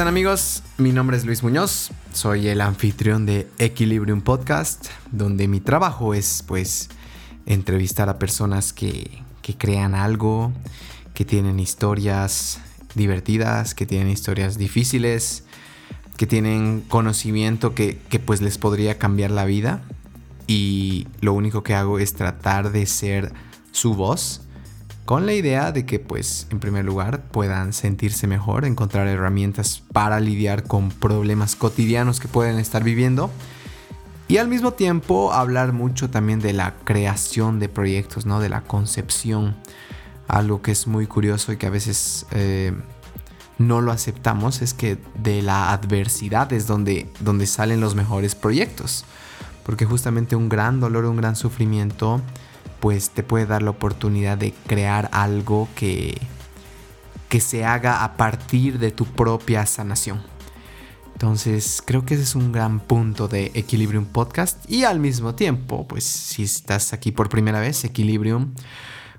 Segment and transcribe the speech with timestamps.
[0.00, 0.62] Hola, ¿cómo están amigos?
[0.78, 6.42] Mi nombre es Luis Muñoz, soy el anfitrión de Equilibrium Podcast, donde mi trabajo es
[6.48, 6.88] pues
[7.44, 10.54] entrevistar a personas que, que crean algo,
[11.12, 12.62] que tienen historias
[12.94, 15.44] divertidas, que tienen historias difíciles,
[16.16, 19.82] que tienen conocimiento que, que pues les podría cambiar la vida.
[20.46, 23.34] Y lo único que hago es tratar de ser
[23.70, 24.40] su voz
[25.04, 30.20] con la idea de que pues en primer lugar puedan sentirse mejor, encontrar herramientas para
[30.20, 33.30] lidiar con problemas cotidianos que pueden estar viviendo
[34.30, 38.38] y al mismo tiempo hablar mucho también de la creación de proyectos, ¿no?
[38.38, 39.56] De la concepción,
[40.28, 42.72] algo que es muy curioso y que a veces eh,
[43.58, 49.04] no lo aceptamos es que de la adversidad es donde, donde salen los mejores proyectos,
[49.64, 52.20] porque justamente un gran dolor, un gran sufrimiento
[52.80, 56.18] pues te puede dar la oportunidad de crear algo que,
[57.28, 60.20] que se haga a partir de tu propia sanación.
[61.12, 65.86] Entonces creo que ese es un gran punto de Equilibrium Podcast y al mismo tiempo,
[65.86, 68.54] pues si estás aquí por primera vez, Equilibrium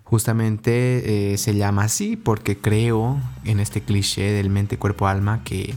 [0.04, 5.76] justamente eh, se llama así porque creo en este cliché del mente, cuerpo, alma que,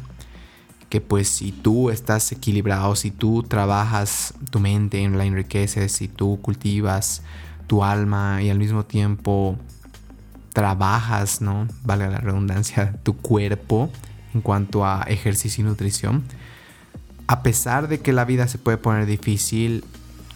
[0.89, 6.41] que pues si tú estás equilibrado, si tú trabajas tu mente, la enriqueces, si tú
[6.41, 7.23] cultivas
[7.67, 9.59] tu alma y al mismo tiempo
[10.53, 11.67] trabajas, ¿no?
[11.83, 13.91] Vale la redundancia, tu cuerpo
[14.35, 16.23] en cuanto a ejercicio y nutrición.
[17.27, 19.85] A pesar de que la vida se puede poner difícil,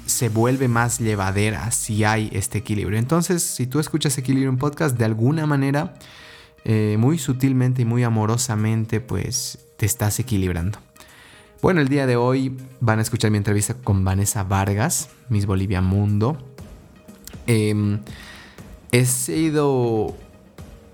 [0.06, 2.98] se vuelve más llevadera si hay este equilibrio.
[2.98, 5.94] Entonces, si tú escuchas Equilibrio en podcast, de alguna manera,
[6.64, 10.78] eh, muy sutilmente y muy amorosamente, pues te estás equilibrando.
[11.60, 15.82] Bueno, el día de hoy van a escuchar mi entrevista con Vanessa Vargas, Miss Bolivia
[15.82, 16.47] Mundo.
[17.48, 18.00] Em,
[18.92, 20.14] he sido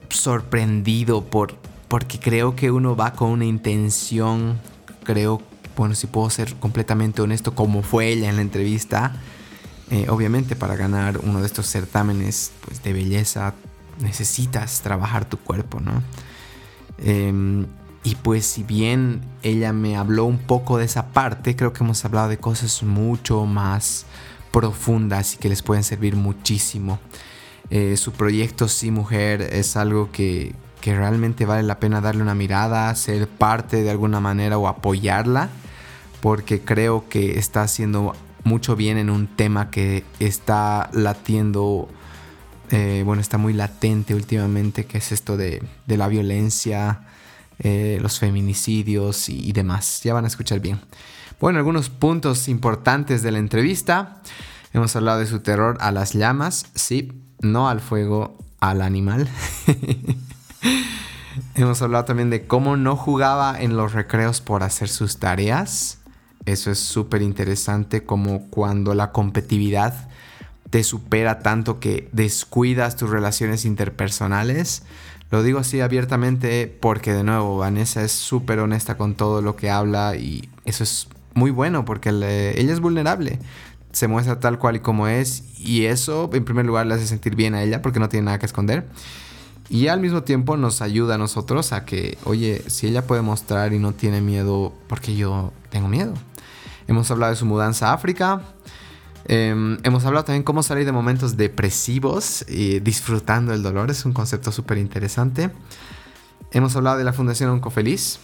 [0.09, 1.57] sorprendido por,
[1.89, 4.61] porque creo que uno va con una intención,
[5.03, 5.43] creo,
[5.77, 9.21] bueno, si puedo ser completamente honesto, como fue ella en la entrevista,
[9.91, 13.53] eh, obviamente para ganar uno de estos certámenes pues, de belleza
[14.01, 16.03] necesitas trabajar tu cuerpo, ¿no?
[16.99, 17.67] Em,
[18.05, 22.05] y pues si bien ella me habló un poco de esa parte, creo que hemos
[22.05, 24.07] hablado de cosas mucho más
[24.55, 27.01] profundas y que les pueden servir muchísimo.
[27.71, 32.37] Eh, su proyecto Sí Mujer es algo que, que realmente vale la pena darle una
[32.37, 35.49] mirada, ser parte de alguna manera o apoyarla,
[36.21, 41.89] porque creo que está haciendo mucho bien en un tema que está latiendo,
[42.71, 47.01] eh, bueno, está muy latente últimamente, que es esto de, de la violencia,
[47.59, 50.03] eh, los feminicidios y, y demás.
[50.05, 50.79] Ya van a escuchar bien.
[51.41, 54.23] Bueno, algunos puntos importantes de la entrevista.
[54.73, 59.29] Hemos hablado de su terror a las llamas, sí, no al fuego, al animal.
[61.55, 65.99] Hemos hablado también de cómo no jugaba en los recreos por hacer sus tareas.
[66.47, 70.09] Eso es súper interesante, como cuando la competitividad
[70.71, 74.83] te supera tanto que descuidas tus relaciones interpersonales.
[75.31, 79.71] Lo digo así abiertamente porque de nuevo Vanessa es súper honesta con todo lo que
[79.71, 83.39] habla y eso es muy bueno porque ella es vulnerable.
[83.93, 87.37] Se muestra tal cual y como es y eso en primer lugar le hace sentir
[87.37, 88.87] bien a ella porque no tiene nada que esconder.
[89.69, 93.73] Y al mismo tiempo nos ayuda a nosotros a que, oye, si ella puede mostrar
[93.73, 96.13] y no tiene miedo, porque yo tengo miedo.
[96.87, 98.43] Hemos hablado de su mudanza a África.
[99.27, 102.45] Em, hemos hablado también cómo salir de momentos depresivos
[102.83, 103.91] disfrutando el dolor.
[103.91, 105.51] Es un concepto súper interesante.
[106.51, 108.19] Hemos hablado de la Fundación Oncofeliz.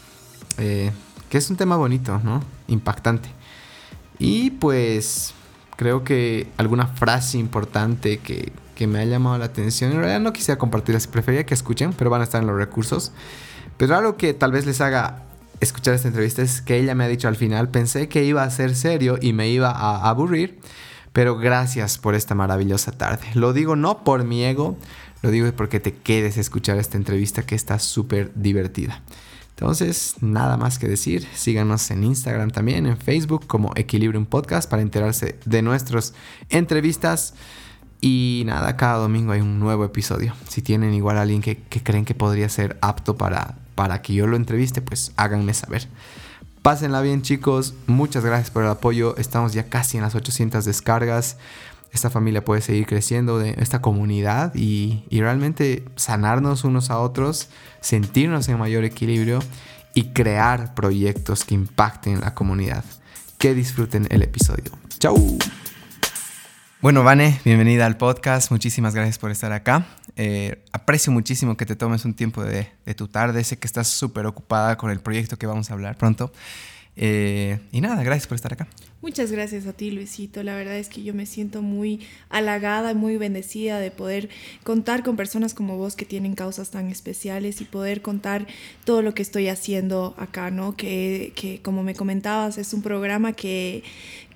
[0.59, 0.93] Eh,
[1.31, 2.43] que es un tema bonito, ¿no?
[2.69, 3.31] Impactante.
[4.19, 5.33] Y pues
[5.77, 10.35] creo que alguna frase importante que, que me ha llamado la atención, en realidad no
[10.35, 13.13] quisiera compartirlas, prefería que escuchen, pero van a estar en los recursos.
[13.79, 15.23] Pero algo que tal vez les haga
[15.61, 18.51] escuchar esta entrevista es que ella me ha dicho al final, pensé que iba a
[18.51, 20.59] ser serio y me iba a aburrir,
[21.13, 23.27] pero gracias por esta maravillosa tarde.
[23.35, 24.77] Lo digo no por mi ego,
[25.23, 29.03] lo digo porque te quedes a escuchar esta entrevista que está súper divertida.
[29.61, 34.81] Entonces, nada más que decir, síganos en Instagram también, en Facebook como Equilibrium Podcast para
[34.81, 36.15] enterarse de nuestras
[36.49, 37.35] entrevistas.
[38.01, 40.33] Y nada, cada domingo hay un nuevo episodio.
[40.49, 44.27] Si tienen igual a alguien que, creen que podría ser apto para, para que yo
[44.27, 45.89] lo entreviste, pues háganme saber.
[46.63, 49.15] Pásenla bien chicos, muchas gracias por el apoyo.
[49.19, 51.37] Estamos ya casi en las 800 descargas
[51.93, 57.49] esta familia puede seguir creciendo, de esta comunidad y, realmente sanarnos unos a otros,
[57.81, 59.41] sentirnos en mayor equilibrio
[59.95, 62.85] y crear proyectos que impacten la comunidad.
[63.39, 64.71] Que disfruten el episodio.
[64.99, 65.17] ¡Chao!
[66.83, 68.51] Bueno, Vane, bienvenida al podcast.
[68.51, 69.87] Muchísimas gracias por estar acá.
[70.17, 73.45] Eh, aprecio muchísimo que te tomes un tiempo de, tu tarde.
[73.45, 76.33] Sé que estás súper ocupada con el proyecto que vamos a hablar pronto.
[77.03, 78.69] Eh, y nada, gracias por estar acá.
[79.01, 80.43] Muchas gracias a ti, Luisito.
[80.43, 84.29] La verdad es que yo me siento muy halagada, muy bendecida de poder
[84.65, 88.47] contar con personas como vos que tienen causas tan especiales y poder contar
[88.85, 90.77] todo lo que estoy haciendo acá, ¿no?
[90.77, 93.83] Que, que como me comentabas, es un programa que,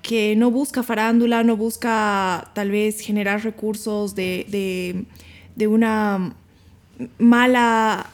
[0.01, 5.05] que no busca farándula, no busca tal vez generar recursos de, de,
[5.55, 6.33] de una
[7.19, 8.09] mala,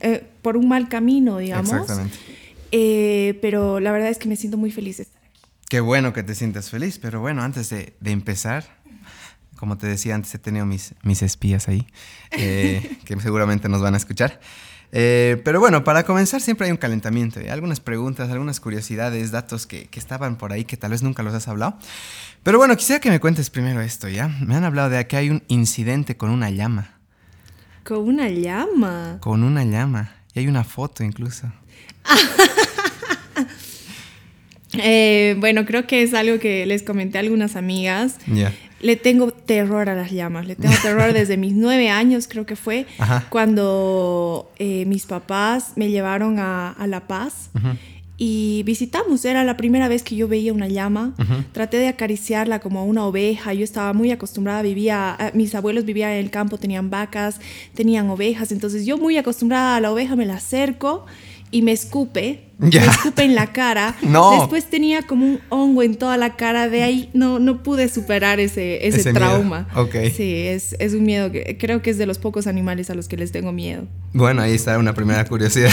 [0.00, 1.70] eh, por un mal camino, digamos.
[1.70, 2.18] Exactamente.
[2.72, 5.40] Eh, pero la verdad es que me siento muy feliz de estar aquí.
[5.68, 8.64] Qué bueno que te sientas feliz, pero bueno, antes de, de empezar,
[9.58, 11.86] como te decía antes, he tenido mis, mis espías ahí,
[12.30, 14.40] eh, que seguramente nos van a escuchar.
[14.90, 19.66] Eh, pero bueno, para comenzar siempre hay un calentamiento, hay algunas preguntas, algunas curiosidades, datos
[19.66, 21.76] que, que, estaban por ahí que tal vez nunca los has hablado.
[22.42, 24.28] Pero bueno, quisiera que me cuentes primero esto, ¿ya?
[24.28, 26.94] Me han hablado de que hay un incidente con una llama.
[27.84, 29.18] ¿Con una llama?
[29.20, 30.14] Con una llama.
[30.32, 31.52] Y hay una foto incluso.
[34.74, 38.16] Eh, bueno, creo que es algo que les comenté a algunas amigas.
[38.80, 40.46] Le tengo terror a las llamas.
[40.46, 42.86] Le tengo terror desde mis nueve años, creo que fue,
[43.28, 47.50] cuando eh, mis papás me llevaron a, La Paz.
[48.20, 51.14] Y visitamos, era la primera vez que yo veía una llama.
[51.52, 53.54] Traté de acariciarla como una oveja.
[53.54, 57.40] Yo estaba muy acostumbrada, vivía, eh, mis abuelos vivían en el campo, tenían vacas,
[57.74, 58.50] tenían ovejas.
[58.52, 61.06] Entonces yo muy acostumbrada a la oveja me la acerco
[61.50, 63.96] y me escupe, me escupe en la cara.
[64.38, 68.40] Después tenía como un hongo en toda la cara, de ahí no, no pude superar
[68.40, 69.68] ese, ese, trauma.
[70.14, 73.08] Sí, es, es, un miedo que creo que es de los pocos animales a los
[73.08, 73.86] que les tengo miedo.
[74.12, 75.72] Bueno, ahí está una primera curiosidad.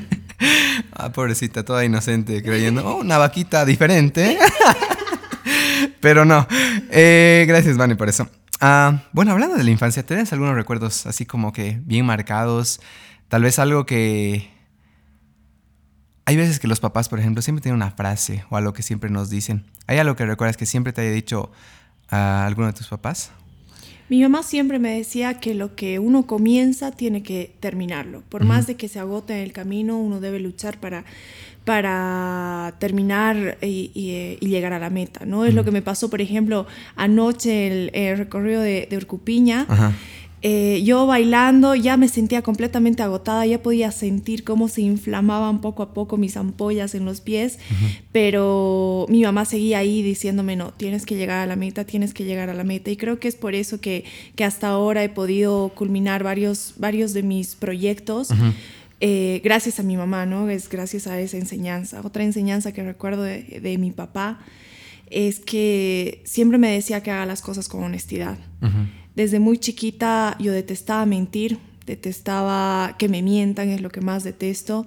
[0.92, 4.38] ah, pobrecita, toda inocente, creyendo, oh, una vaquita diferente.
[6.00, 6.46] Pero no.
[6.90, 8.28] Eh, gracias, Vani, por eso.
[8.60, 12.80] Ah, bueno, hablando de la infancia, ¿tienes algunos recuerdos así como que bien marcados?
[13.28, 14.50] Tal vez algo que
[16.30, 19.10] hay veces que los papás, por ejemplo, siempre tienen una frase o algo que siempre
[19.10, 19.64] nos dicen.
[19.88, 21.50] ¿Hay algo que recuerdas que siempre te haya dicho
[22.08, 23.32] a alguno de tus papás?
[24.08, 28.22] Mi mamá siempre me decía que lo que uno comienza tiene que terminarlo.
[28.28, 31.04] Por más de que se agote en el camino, uno debe luchar para,
[31.64, 35.24] para terminar y, llegar a la meta.
[35.24, 35.44] ¿no?
[35.44, 39.66] Es lo que me pasó, por ejemplo, anoche el, recorrido de, de Urcupiña.
[40.42, 45.82] Eh, yo bailando ya me sentía completamente agotada, ya podía sentir cómo se inflamaban poco
[45.82, 47.58] a poco mis ampollas en los pies,
[48.10, 52.24] pero mi mamá seguía ahí diciéndome, no, tienes que llegar a la meta, tienes que
[52.24, 52.90] llegar a la meta.
[52.90, 54.04] Y creo que es por eso que,
[54.34, 58.30] que hasta ahora he podido culminar varios, varios de mis proyectos.
[59.00, 60.48] Eh, gracias a mi mamá, ¿no?
[60.48, 62.00] Es gracias a esa enseñanza.
[62.02, 64.40] Otra enseñanza que recuerdo de, de mi papá
[65.10, 68.38] es que siempre me decía que haga las cosas con honestidad.
[69.20, 74.86] Desde muy chiquita yo detestaba mentir, detestaba que me mientan, es lo que más detesto.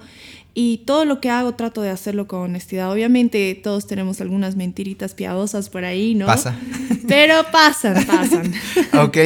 [0.56, 2.92] Y todo lo que hago trato de hacerlo con honestidad.
[2.92, 6.26] Obviamente todos tenemos algunas mentiritas piadosas por ahí, ¿no?
[6.26, 6.58] Pasa.
[7.08, 8.52] Pero pasan, pasan.
[9.06, 9.18] ok.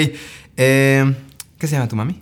[0.58, 1.16] Eh,
[1.58, 2.20] ¿Qué se llama tu mami?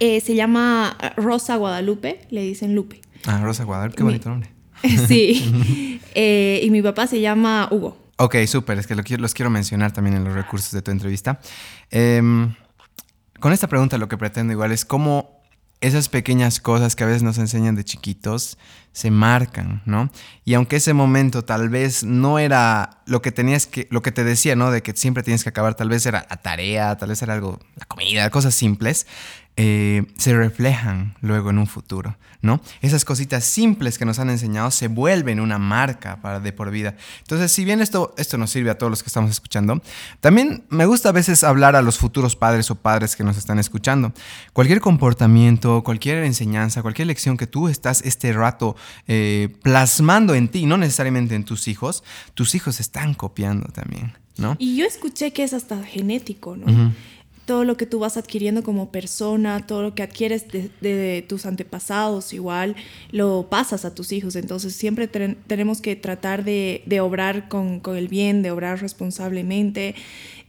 [0.00, 3.02] Eh, se llama Rosa Guadalupe, le dicen Lupe.
[3.26, 4.48] Ah, Rosa Guadalupe, qué bonito nombre.
[5.08, 6.00] sí.
[6.14, 7.98] Eh, y mi papá se llama Hugo.
[8.16, 11.40] Ok, súper, es que los quiero mencionar también en los recursos de tu entrevista.
[11.90, 12.54] Em,
[13.40, 15.42] con esta pregunta lo que pretendo igual es cómo
[15.80, 18.56] esas pequeñas cosas que a veces nos enseñan de chiquitos
[18.92, 20.10] se marcan, ¿no?
[20.44, 24.24] Y aunque ese momento tal vez no era lo que tenías que, lo que te
[24.24, 24.70] decía, ¿no?
[24.70, 27.58] De que siempre tienes que acabar, tal vez era la tarea, tal vez era algo,
[27.74, 29.06] la comida, cosas simples,
[29.56, 32.60] eh, se reflejan luego en un futuro, ¿no?
[32.82, 36.96] Esas cositas simples que nos han enseñado se vuelven una marca para de por vida.
[37.20, 39.80] Entonces, si bien esto, esto nos sirve a todos los que estamos escuchando,
[40.18, 43.60] también me gusta a veces hablar a los futuros padres o padres que nos están
[43.60, 44.12] escuchando.
[44.52, 48.74] Cualquier comportamiento, cualquier enseñanza, cualquier lección que tú estás este rato
[49.06, 52.02] eh, plasmando en ti, no necesariamente en tus hijos,
[52.34, 54.56] tus hijos están copiando también, ¿no?
[54.58, 56.92] Y yo escuché que es hasta genético, ¿no?
[57.44, 62.32] Todo lo que tú vas adquiriendo como persona, todo lo que adquieres de, tus antepasados,
[62.32, 62.74] igual
[63.10, 64.36] lo pasas a tus hijos.
[64.36, 69.94] Entonces siempre tenemos que tratar de, obrar con, el bien, de obrar responsablemente.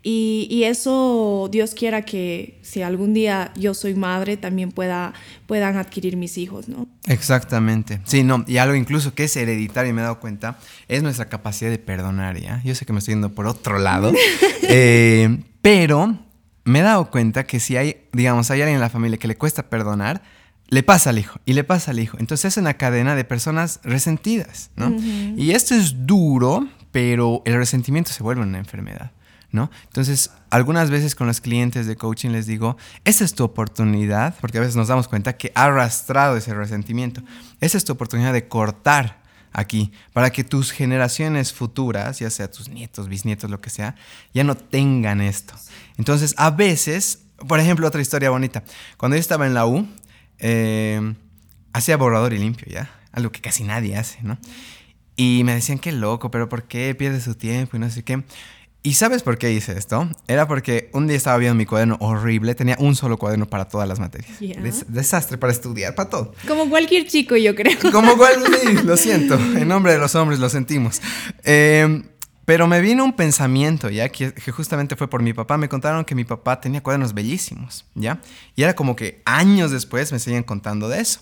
[0.07, 5.13] Y, eso Dios quiera que si algún día yo soy madre, también pueda,
[5.47, 6.87] puedan adquirir mis hijos, ¿no?
[7.07, 7.99] Exactamente.
[8.05, 11.71] Sí, no, y algo incluso que es hereditario, me he dado cuenta, es nuestra capacidad
[11.71, 12.61] de perdonar, ¿ya?
[12.63, 14.13] Yo sé que me estoy yendo por otro lado,
[14.69, 16.24] eh, pero
[16.65, 19.37] me he dado cuenta que si hay, digamos, hay alguien en la familia que le
[19.37, 20.21] cuesta perdonar,
[20.67, 22.17] le pasa al hijo y le pasa al hijo.
[22.19, 24.89] Entonces es una cadena de personas resentidas, ¿no?
[25.37, 29.11] Y esto es duro, pero el resentimiento se vuelve una enfermedad.
[29.51, 29.71] ¿no?
[29.85, 34.57] Entonces, algunas veces con los clientes de coaching les digo, esa es tu oportunidad, porque
[34.57, 37.21] a veces nos damos cuenta que ha arrastrado ese resentimiento.
[37.61, 39.23] Esa es tu oportunidad de cortar
[39.55, 43.95] aquí, para que tus generaciones futuras, ya sea tus nietos, bisnietos, lo que sea,
[44.33, 45.53] ya no tengan esto.
[45.97, 48.63] Entonces, a veces, por ejemplo, otra historia bonita.
[48.97, 49.87] Cuando yo estaba en la U,
[50.39, 51.15] eh,
[51.71, 52.89] hacía borrador y limpio, ¿ya?
[53.13, 54.37] Algo que casi nadie hace, ¿no?
[55.15, 58.23] Y me decían, qué loco, pero ¿por qué pierde su tiempo y no sé qué?
[58.85, 60.07] ¿Y sabes por qué hice esto?
[60.27, 63.89] Era porque un día estaba viendo mi cuaderno horrible, tenía un solo cuaderno para todas
[63.89, 64.37] las materias.
[64.87, 66.35] desastre para estudiar, para todo.
[66.47, 67.75] Como cualquier chico, yo creo.
[67.91, 71.01] Como cualquier, lo siento, en nombre de los hombres lo sentimos.
[71.43, 72.03] Em,
[72.45, 74.09] pero me vino un pensamiento, ¿ya?
[74.09, 75.57] Que, que, justamente fue por mi papá.
[75.57, 78.21] Me contaron que mi papá tenía cuadernos bellísimos, ¿ya?
[78.55, 81.21] Y era como que años después me seguían contando de eso.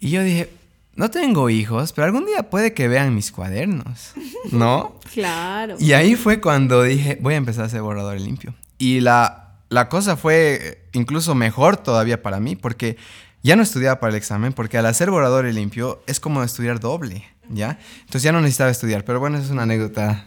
[0.00, 0.50] Y yo dije,
[0.96, 4.12] no tengo hijos, pero algún día puede que vean mis cuadernos,
[4.50, 4.98] ¿no?
[5.12, 5.76] claro.
[5.78, 8.54] Y ahí fue cuando dije, voy a empezar a hacer borrador limpio.
[8.78, 12.96] Y la, la cosa fue incluso mejor todavía para mí, porque
[13.42, 17.24] ya no estudiaba para el examen, porque al hacer borrador limpio es como estudiar doble,
[17.48, 17.78] ¿ya?
[18.00, 20.26] Entonces ya no necesitaba estudiar, pero bueno, esa es una anécdota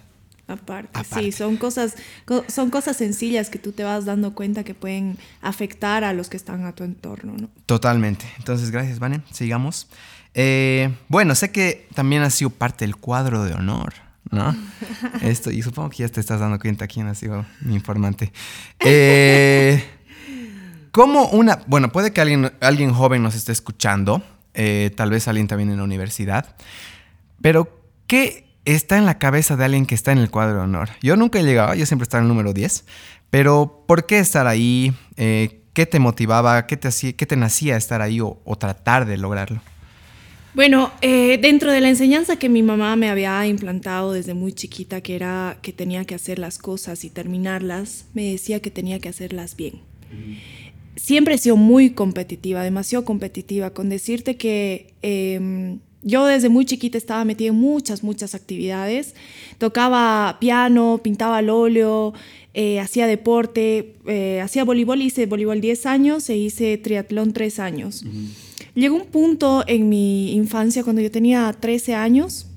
[0.49, 1.95] Aparte, sí, son cosas,
[2.47, 6.37] son cosas sencillas que tú te vas dando cuenta que pueden afectar a los que
[6.37, 7.49] están a tu entorno, ¿no?
[7.67, 8.25] Totalmente.
[8.39, 9.21] Entonces, gracias, Vane.
[9.31, 9.87] Sigamos.
[10.41, 13.93] Eh, bueno, sé que también ha sido parte del cuadro de honor,
[14.31, 14.55] ¿no?
[15.21, 18.31] Esto, y supongo que ya te estás dando cuenta quién ha sido mi informante.
[18.79, 19.83] Eh,
[20.91, 25.49] como una, bueno, puede que alguien, alguien joven nos esté escuchando, eh, tal vez alguien
[25.49, 26.55] también en la universidad,
[27.41, 30.87] pero ¿qué está en la cabeza de alguien que está en el cuadro de honor?
[31.01, 32.85] Yo nunca he llegado, yo siempre estaba en el número 10,
[33.29, 34.95] pero ¿por qué estar ahí?
[35.17, 36.65] ¿Qué te motivaba?
[36.65, 39.59] ¿Qué te, hacía, qué te nacía estar ahí o tratar de lograrlo?
[40.55, 45.01] Bueno, eh, dentro de la enseñanza que mi mamá me había implantado desde muy chiquita,
[45.01, 49.09] que era que tenía que hacer las cosas y terminarlas, me decía que tenía que
[49.09, 49.75] hacerlas bien.
[50.95, 56.97] Siempre he sido muy competitiva, demasiado competitiva, con decirte que em, yo desde muy chiquita
[56.97, 59.13] estaba metida en muchas, muchas actividades.
[59.59, 62.13] Tocaba piano, pintaba al óleo,
[62.55, 68.03] eh, hacía deporte, eh, hacía voleibol, hice voleibol 10 años e hice triatlón 3 años.
[68.75, 72.47] Llegó un punto en mi infancia, cuando yo tenía 13 años,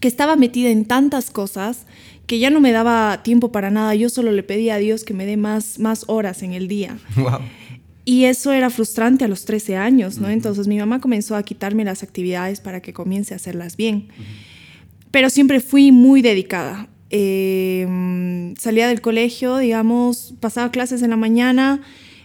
[0.00, 1.86] que estaba metida en tantas cosas
[2.26, 3.94] que ya no me daba tiempo para nada.
[3.94, 6.98] Yo solo le pedía a Dios que me dé más, más horas en el día.
[8.04, 10.28] Y eso era frustrante a los 13 años, ¿no?
[10.28, 14.08] Entonces mi mamá comenzó a quitarme las actividades para que comience a hacerlas bien.
[15.12, 16.88] Pero siempre fui muy dedicada.
[17.10, 21.80] Em, salía del colegio, digamos, pasaba clases en la mañana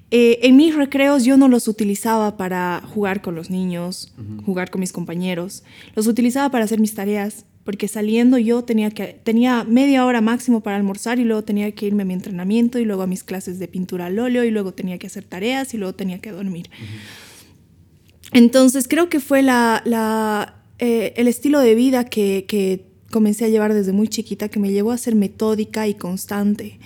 [0.09, 4.13] eh, en mis recreos yo no los utilizaba para jugar con los niños,
[4.45, 5.63] jugar con mis compañeros.
[5.95, 10.61] Los utilizaba para hacer mis tareas, porque saliendo yo tenía, que, tenía media hora máximo
[10.61, 13.59] para almorzar y luego tenía que irme a mi entrenamiento y luego a mis clases
[13.59, 16.69] de pintura al óleo y luego tenía que hacer tareas y luego tenía que dormir.
[18.31, 23.73] Entonces creo que fue la, eh, el estilo de vida que, que, comencé a llevar
[23.73, 26.77] desde muy chiquita que me llevó a ser metódica y constante,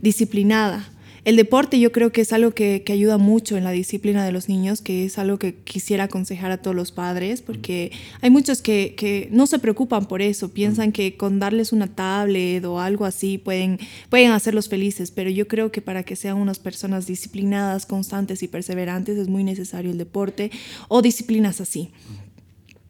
[0.00, 0.90] disciplinada.
[1.26, 4.48] El deporte yo creo que es algo que, ayuda mucho en la disciplina de los
[4.48, 7.90] niños, que es algo que quisiera aconsejar a todos los padres, porque
[8.20, 12.78] hay muchos que, no se preocupan por eso, piensan que con darles una tablet o
[12.78, 17.08] algo así pueden, pueden hacerlos felices, pero yo creo que para que sean unas personas
[17.08, 20.52] disciplinadas, constantes y perseverantes es muy necesario el deporte
[20.86, 21.90] o disciplinas así.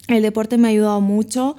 [0.07, 1.57] El deporte me ha ayudado mucho.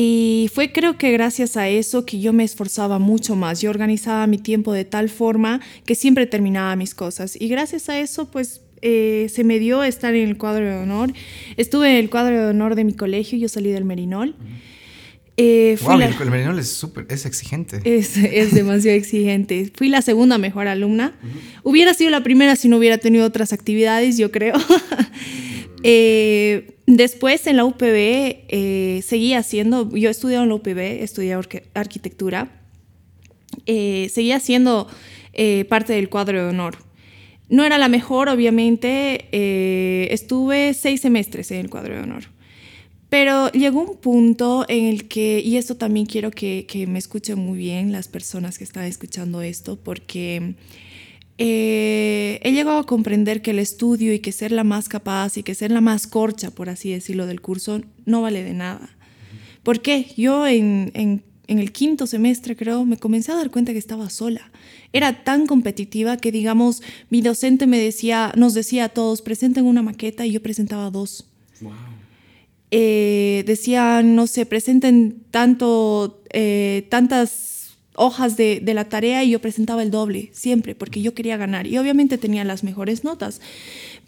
[0.00, 3.60] Y fue creo que gracias a eso que yo me esforzaba mucho más.
[3.60, 7.36] Yo organizaba mi tiempo de tal forma que siempre terminaba mis cosas.
[7.36, 11.12] Y gracias a eso, pues eh, se me dio estar en el cuadro de honor.
[11.56, 14.36] Estuve en el cuadro de honor de mi colegio, yo salí del Merinol.
[15.36, 15.76] Eh,
[16.20, 17.80] el Merinol es súper, es exigente.
[17.82, 19.72] Es, es demasiado exigente.
[19.74, 21.18] Fui la segunda mejor alumna.
[21.64, 24.54] Hubiera sido la primera si no hubiera tenido otras actividades, yo creo.
[25.84, 31.36] Eh, después en la UPB eh, seguí haciendo, yo estudié en la UPB, estudié
[31.74, 32.48] arquitectura,
[33.66, 34.88] eh, seguía haciendo
[35.34, 36.78] eh, parte del cuadro de honor.
[37.50, 39.26] No era la mejor, obviamente,
[40.12, 42.24] estuve seis semestres en el cuadro de honor.
[43.08, 47.38] Pero llegó un punto en el que, y esto también quiero que, que me escuchen
[47.38, 50.56] muy bien las personas que están escuchando esto, porque
[51.38, 55.44] eh, he llegado a comprender que el estudio y que ser la más capaz y
[55.44, 58.90] que ser la más corcha, por así decirlo, del curso no vale de nada.
[59.62, 60.12] ¿Por qué?
[60.16, 64.50] Yo en, en, el quinto semestre, creo, me comencé a dar cuenta que estaba sola.
[64.92, 69.82] Era tan competitiva que, digamos, mi docente me decía, nos decía a todos, presenten una
[69.82, 71.26] maqueta y yo presentaba dos.
[71.60, 71.72] Wow.
[72.70, 77.57] Eh, decían, no sé, presenten tanto, eh, tantas
[77.98, 81.66] hojas de, de, la tarea y yo presentaba el doble, siempre, porque yo quería ganar.
[81.66, 83.40] Y obviamente tenía las mejores notas.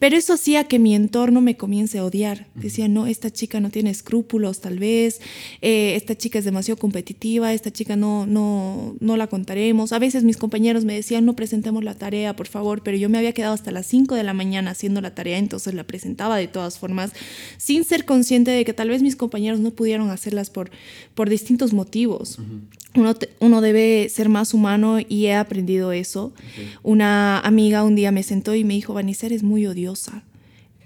[0.00, 2.46] Pero eso hacía que mi entorno me comience a odiar.
[2.54, 5.20] Decía, no, esta chica no tiene escrúpulos tal vez,
[5.60, 9.92] eh, esta chica es demasiado competitiva, esta chica no, no, no la contaremos.
[9.92, 13.18] A veces mis compañeros me decían, no presentemos la tarea, por favor, pero yo me
[13.18, 16.48] había quedado hasta las 5 de la mañana haciendo la tarea, entonces la presentaba de
[16.48, 17.12] todas formas,
[17.58, 20.70] sin ser consciente de que tal vez mis compañeros no pudieron hacerlas por,
[21.14, 22.38] por distintos motivos.
[22.94, 26.32] Uno, uno, debe ser más humano y he aprendido eso.
[26.82, 30.24] Una amiga un día me sentó y me dijo, Vanessa, eres muy odiosa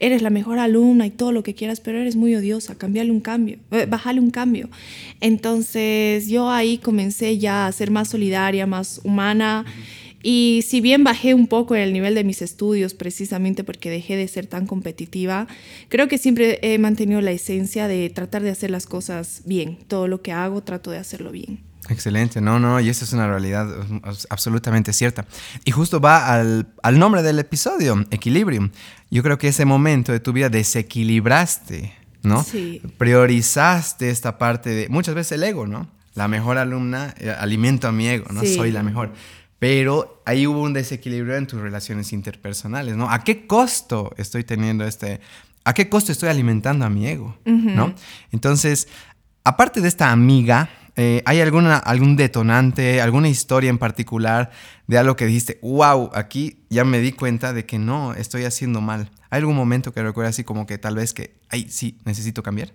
[0.00, 2.74] Eres la mejor alumna y todo lo que quieras, pero eres muy odiosa.
[2.74, 4.68] Cambiarle un cambio, eh, bajarle un cambio.
[5.20, 9.64] Entonces yo ahí comencé ya a ser más solidaria, más humana.
[10.22, 14.16] Y si bien bajé un poco en el nivel de mis estudios, precisamente porque dejé
[14.16, 15.46] de ser tan competitiva,
[15.88, 19.78] creo que siempre he mantenido la esencia de tratar de hacer las cosas bien.
[19.86, 21.60] Todo lo que hago, trato de hacerlo bien.
[21.88, 23.68] Excelente, no, no, y eso es una realidad
[24.30, 25.26] absolutamente cierta.
[25.64, 28.70] Y justo va al, al, nombre del episodio, equilibrio.
[29.10, 32.42] Yo creo que ese momento de tu vida desequilibraste, ¿no?
[32.42, 32.80] Sí.
[32.96, 35.88] Priorizaste esta parte de, muchas veces el ego, ¿no?
[36.14, 38.44] La mejor alumna, eh, alimento a mi ego, ¿no?
[38.44, 39.12] Soy la mejor.
[39.58, 43.10] Pero ahí hubo un desequilibrio en tus relaciones interpersonales, ¿no?
[43.10, 45.20] ¿A qué costo estoy teniendo este,
[45.64, 47.94] a qué costo estoy alimentando a mi ego, ¿no?
[48.30, 48.88] Entonces,
[49.42, 54.50] aparte de esta amiga, eh, ¿Hay alguna, algún detonante, alguna historia en particular
[54.86, 58.80] de algo que dijiste, wow, aquí ya me di cuenta de que no, estoy haciendo
[58.80, 59.10] mal?
[59.30, 62.72] ¿Hay algún momento que recuerdas así como que tal vez que, ay, sí, necesito cambiar?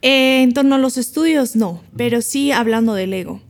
[0.00, 3.42] Eh, en torno a los estudios, no, pero sí hablando del ego.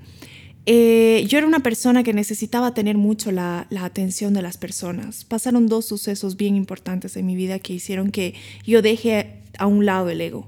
[0.70, 5.24] Eh, yo era una persona que necesitaba tener mucho la, atención de las personas.
[5.24, 8.34] Pasaron dos sucesos bien importantes en mi vida que hicieron que
[8.66, 10.46] yo deje a un lado el ego.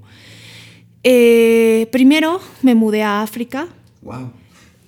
[1.03, 3.69] Eh, primero me mudé a África.
[4.03, 4.33] Wow.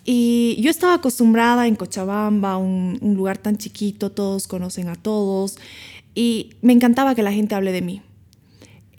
[0.04, 5.58] Y yo estaba acostumbrada en Cochabamba, un, un, lugar tan chiquito, todos conocen a todos,
[6.14, 8.02] y me encantaba que la gente hable de mí.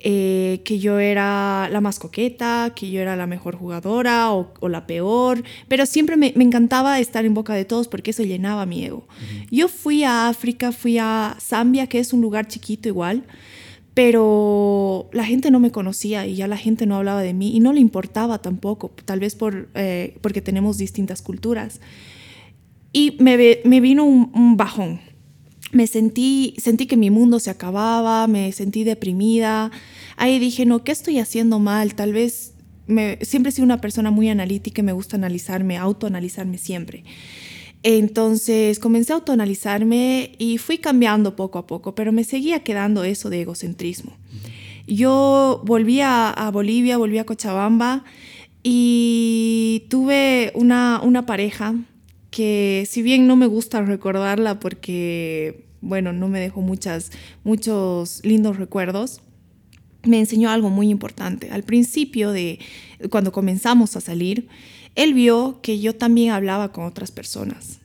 [0.06, 4.68] Eh, que yo era la más coqueta, que yo era la mejor jugadora o, o
[4.68, 8.66] la peor, pero siempre me, me, encantaba estar en boca de todos porque eso llenaba
[8.66, 9.08] mi ego.
[9.08, 9.48] Uh -huh.
[9.50, 13.24] Yo fui a África, fui a Zambia, que es un lugar chiquito igual,
[13.94, 17.60] pero la gente no me conocía y ya la gente no hablaba de mí y
[17.60, 21.80] no le importaba tampoco, tal vez por, eh, porque tenemos distintas culturas.
[22.92, 25.00] Y me, me vino un, un, bajón.
[25.72, 29.72] Me sentí, sentí que mi mundo se acababa, me sentí deprimida.
[30.18, 31.96] Ahí dije, no, ¿qué estoy haciendo mal?
[31.96, 32.54] Tal vez
[32.88, 37.04] me, siempre he sido una persona muy analítica y me gusta analizarme, autoanalizarme siempre.
[37.84, 43.30] Entonces comencé a autoanalizarme y fui cambiando poco a poco, pero me seguía quedando eso
[43.30, 44.16] de egocentrismo.
[44.88, 48.06] Yo volví a, a Bolivia, volví a Cochabamba
[48.64, 51.76] y tuve una, una pareja
[52.32, 57.12] que si bien no me gusta recordarla porque, bueno, no me dejó muchas,
[57.44, 59.22] muchos lindos recuerdos,
[60.04, 61.52] me enseñó algo muy importante.
[61.52, 62.60] Al principio de
[63.10, 64.48] cuando comenzamos a salir,
[64.96, 67.80] él vio que yo también hablaba con otras personas,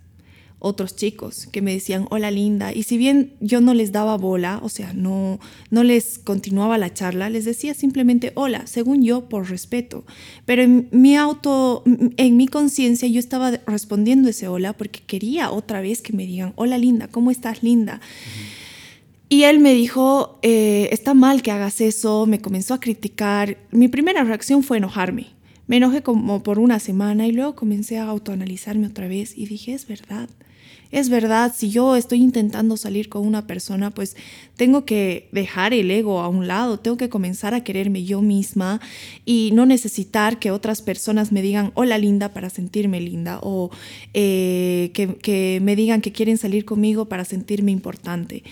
[0.58, 4.58] otros chicos que me decían, hola linda, y si bien yo no les daba bola,
[4.62, 5.38] o sea, no,
[5.70, 10.04] no les continuaba la charla, les decía simplemente hola, según yo, por respeto.
[10.44, 15.80] Pero en mi auto, en mi conciencia, yo estaba respondiendo ese hola porque quería otra
[15.80, 18.00] vez que me digan, hola linda, ¿cómo estás linda?
[19.30, 23.58] Y él me dijo, eh, está mal que hagas eso, me comenzó a criticar.
[23.70, 25.37] Mi primera reacción fue enojarme
[25.68, 29.74] me enojé como por una semana y luego comencé a autoanalizarme otra vez y dije,
[29.74, 30.28] es verdad.
[30.90, 34.16] Es verdad, si yo estoy intentando salir con una persona, pues
[34.56, 38.80] tengo que dejar el ego a un lado, tengo que comenzar a quererme yo misma
[39.26, 43.70] y no necesitar que otras personas me digan hola linda para sentirme linda o
[44.14, 48.42] eh, que, que me digan que quieren salir conmigo para sentirme importante.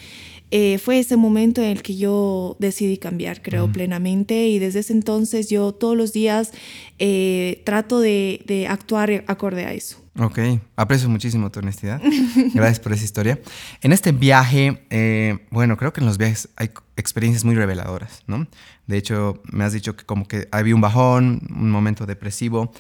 [0.51, 3.73] Eh, fue ese momento en el que yo decidí cambiar, creo, uh -huh.
[3.73, 4.47] plenamente.
[4.47, 6.53] Y desde ese entonces yo todos los días
[6.99, 9.99] eh, trato de, de, actuar acorde a eso.
[10.19, 10.39] Ok,
[10.77, 12.01] aprecio muchísimo tu honestidad.
[12.55, 13.39] Gracias por esa historia.
[13.83, 18.47] En este viaje, eh, bueno, creo que en los viajes hay experiencias muy reveladoras, ¿no?
[18.87, 22.73] De hecho, me has dicho que como que había un bajón, un momento depresivo.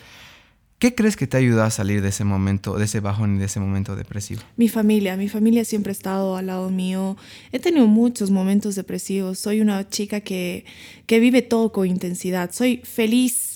[0.78, 3.46] ¿Qué crees que te ayudó a salir de ese momento, de ese bajón y de
[3.46, 4.42] ese momento depresivo?
[4.58, 7.16] Mi familia, mi familia siempre ha estado al lado mío.
[7.50, 9.38] He tenido muchos momentos depresivos.
[9.38, 10.66] Soy una chica que,
[11.06, 12.50] que vive todo con intensidad.
[12.52, 13.55] Soy feliz,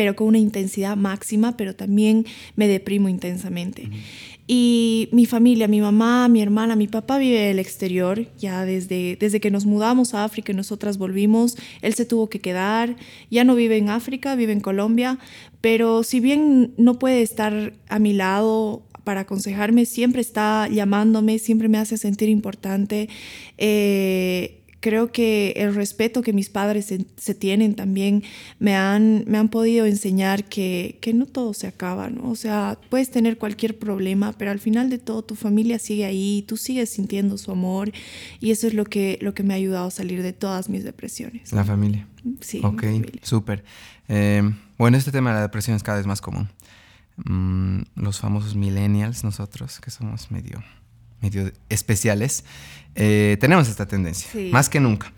[0.00, 2.24] pero con una intensidad máxima, pero también
[2.56, 3.90] me deprimo intensamente.
[4.46, 9.18] Y mi familia, mi mamá, mi hermana, mi papá vive en el exterior, ya desde,
[9.20, 12.96] desde que nos mudamos a África y nosotras volvimos, él se tuvo que quedar,
[13.30, 15.18] ya no vive en África, vive en Colombia,
[15.60, 21.68] pero si bien no puede estar a mi lado para aconsejarme, siempre está llamándome, siempre
[21.68, 23.10] me hace sentir importante.
[23.58, 28.24] Eh, creo que el respeto que mis padres se, tienen también
[28.58, 32.30] me han, me han podido enseñar que, que, no todo se acaba, ¿no?
[32.30, 36.44] O sea, puedes tener cualquier problema, pero al final de todo tu familia sigue ahí,
[36.48, 37.92] tú sigues sintiendo su amor
[38.40, 40.82] y eso es lo que, lo que me ha ayudado a salir de todas mis
[40.82, 41.52] depresiones.
[41.52, 42.06] La familia.
[42.40, 42.60] Sí.
[42.64, 42.84] Ok,
[43.22, 43.64] súper.
[44.08, 44.42] Eh,
[44.78, 46.48] bueno, este tema de la depresión es cada vez más común.
[47.24, 50.62] Mm, los famosos millennials, nosotros, que somos medio
[51.20, 52.44] medio especiales,
[52.94, 55.12] eh, tenemos esta tendencia, más que nunca.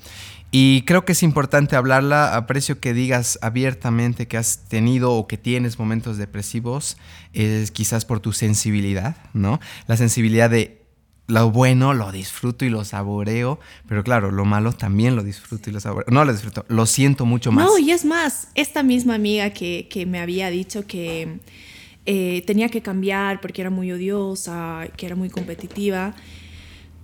[0.54, 2.36] Y creo que es importante hablarla.
[2.36, 6.98] Aprecio que digas abiertamente que has tenido o que tienes momentos depresivos,
[7.32, 9.60] es quizás por tu sensibilidad, ¿no?
[9.86, 10.82] La sensibilidad de
[11.26, 15.72] lo bueno lo disfruto y lo saboreo, pero claro, lo malo también lo disfruto y
[15.72, 16.12] lo saboreo.
[16.12, 17.64] No lo disfruto, lo siento mucho más.
[17.64, 21.38] No, y es más, esta misma amiga que, que me había dicho que
[22.06, 26.14] eh, tenía que cambiar porque era muy odiosa, que era muy competitiva.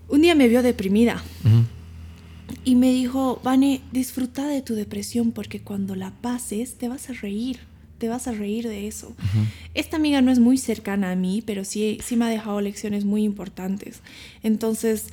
[0.08, 1.22] Un día me vio deprimida
[2.64, 7.12] y me dijo, Vane, disfruta de tu depresión porque cuando la pases te vas a
[7.12, 7.60] reír,
[7.98, 9.14] te vas a reír de eso.
[9.74, 13.04] Esta amiga no es muy cercana a mí, pero sí, sí me ha dejado lecciones
[13.04, 14.00] muy importantes.
[14.42, 15.06] Entonces,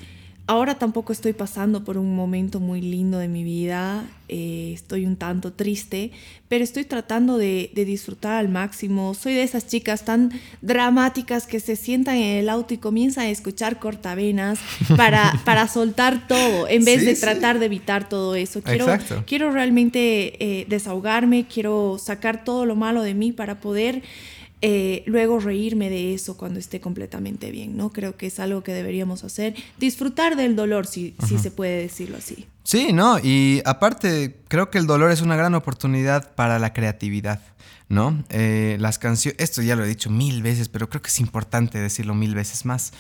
[0.47, 5.15] Ahora tampoco estoy pasando por un momento muy lindo de mi vida, eh, estoy un
[5.15, 6.11] tanto triste,
[6.47, 9.15] pero estoy tratando de, disfrutar al máximo.
[9.15, 10.31] Soy de esas chicas tan
[10.61, 14.59] dramáticas que se sientan en el auto y comienzan a escuchar cortavenas
[14.95, 18.61] para, para soltar todo, en vez de tratar de evitar todo eso.
[18.61, 18.85] Quiero,
[19.25, 24.03] quiero realmente eh, desahogarme, quiero sacar todo lo malo de mí para poder
[24.61, 27.91] eh, luego reírme de eso cuando esté completamente bien, ¿no?
[27.91, 32.17] Creo que es algo que deberíamos hacer, disfrutar del dolor, si, si se puede decirlo
[32.17, 32.47] así.
[32.63, 33.19] Sí, ¿no?
[33.19, 37.41] Y aparte, creo que el dolor es una gran oportunidad para la creatividad.
[37.87, 38.23] ¿No?
[38.29, 41.77] Eh, las canciones, esto ya lo he dicho mil veces, pero creo que es importante
[41.77, 42.93] decirlo mil veces más.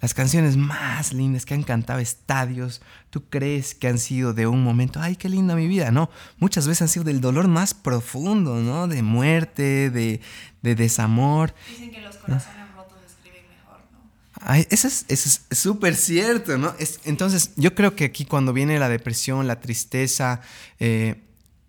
[0.00, 4.62] Las canciones más lindas que han cantado estadios, tú crees que han sido de un
[4.62, 8.56] momento, ay, qué linda mi vida, no, muchas veces han sido del dolor más profundo,
[8.56, 8.88] ¿no?
[8.88, 10.20] De muerte, de,
[10.62, 11.54] desamor.
[11.70, 14.10] Dicen que los corazones rotos escriben mejor, ¿no?
[14.42, 16.74] Ay, eso es súper cierto, ¿no?
[16.78, 20.42] Es, entonces, yo creo que aquí cuando viene la depresión, la tristeza,
[20.78, 21.22] eh,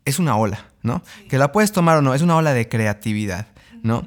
[0.04, 1.02] es una ola, ¿no?
[1.30, 3.48] Que la puedes tomar o no, es una ola de creatividad,
[3.84, 4.06] ¿no?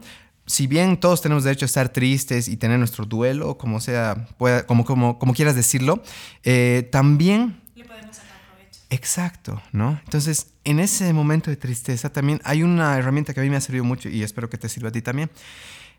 [0.51, 4.27] Si bien todos tenemos derecho a estar tristes y tener nuestro duelo, como sea,
[4.67, 6.03] como, como, como quieras decirlo,
[6.43, 7.61] eh, también...
[7.77, 8.81] Le podemos sacar provecho.
[8.91, 10.01] Exacto, ¿no?
[10.05, 13.61] Entonces, en ese momento de tristeza también hay una herramienta que a mí me ha
[13.61, 15.31] servido mucho y espero que te sirva a ti también,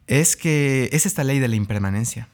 [0.07, 2.27] es que es esta ley de la impermanencia.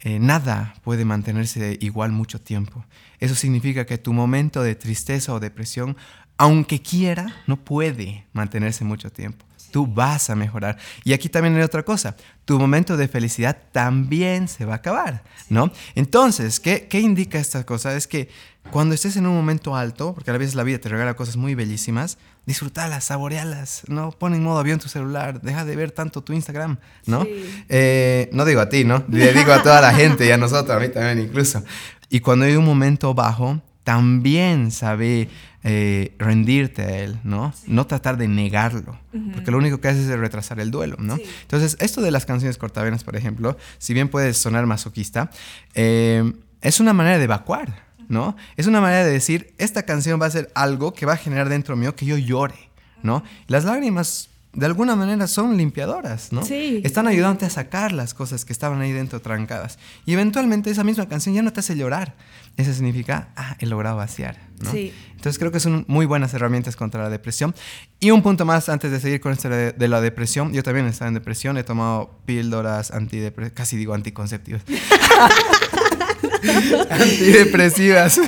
[0.00, 2.84] Eh, nada puede mantenerse igual mucho tiempo.
[3.20, 5.96] Eso significa que tu momento de tristeza o depresión,
[6.36, 10.76] aunque quiera, no puede mantenerse mucho tiempo tú vas a mejorar.
[11.04, 15.22] Y aquí también hay otra cosa, tu momento de felicidad también se va a acabar,
[15.48, 15.70] ¿no?
[15.94, 17.96] Entonces, ¿qué, ¿qué, indica esta cosa?
[17.96, 18.28] Es que
[18.70, 21.54] cuando estés en un momento alto, porque a veces la vida te regala cosas muy
[21.54, 24.10] bellísimas, disfrútalas, saborealas, ¿no?
[24.10, 27.26] Pon en modo avión tu celular, deja de ver tanto tu Instagram, ¿no?
[27.68, 29.04] Eh, no digo a ti, ¿no?
[29.08, 31.62] Le digo a toda la gente y a nosotros, a mí también incluso.
[32.08, 35.28] Y cuando hay un momento bajo, también sabe
[35.62, 37.52] eh, rendirte a él, ¿no?
[37.66, 38.98] No tratar de negarlo,
[39.34, 41.18] porque lo único que hace es retrasar el duelo, ¿no?
[41.42, 45.30] Entonces, esto de las canciones cortavenas, por ejemplo, si bien puede sonar masoquista,
[45.74, 48.36] eh, es una manera de evacuar, ¿no?
[48.56, 51.50] Es una manera de decir, esta canción va a ser algo que va a generar
[51.50, 52.70] dentro mío que yo llore,
[53.02, 53.22] ¿no?
[53.46, 56.44] Las lágrimas de alguna manera son limpiadoras, ¿no?
[56.44, 56.80] Sí.
[56.84, 59.78] Están ayudándote a sacar las cosas que estaban ahí dentro trancadas.
[60.06, 62.16] Y eventualmente esa misma canción ya no te hace llorar.
[62.56, 64.72] Eso significa, ah, he logrado vaciar, ¿no?
[64.72, 64.92] Sí.
[65.12, 67.54] Entonces creo que son muy buenas herramientas contra la depresión.
[68.00, 70.52] Y un punto más antes de seguir con esto de, la depresión.
[70.52, 74.62] Yo también he estado en depresión, he tomado píldoras antidepresivas, casi digo anticonceptivas.
[76.90, 78.20] antidepresivas.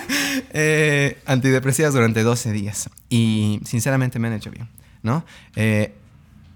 [0.52, 2.90] Eh, antidepresivas durante 12 días.
[3.08, 4.68] Y sinceramente me han hecho bien,
[5.02, 5.24] ¿no?
[5.56, 5.91] Eh,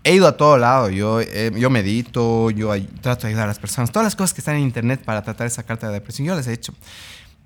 [0.06, 0.88] he ido a todo lado.
[0.88, 3.90] Yo, eh, yo medito, yo trato de ayudar a las personas.
[3.90, 6.46] Todas las cosas que están en internet para tratar esa carta de depresión, yo las
[6.46, 6.72] he hecho.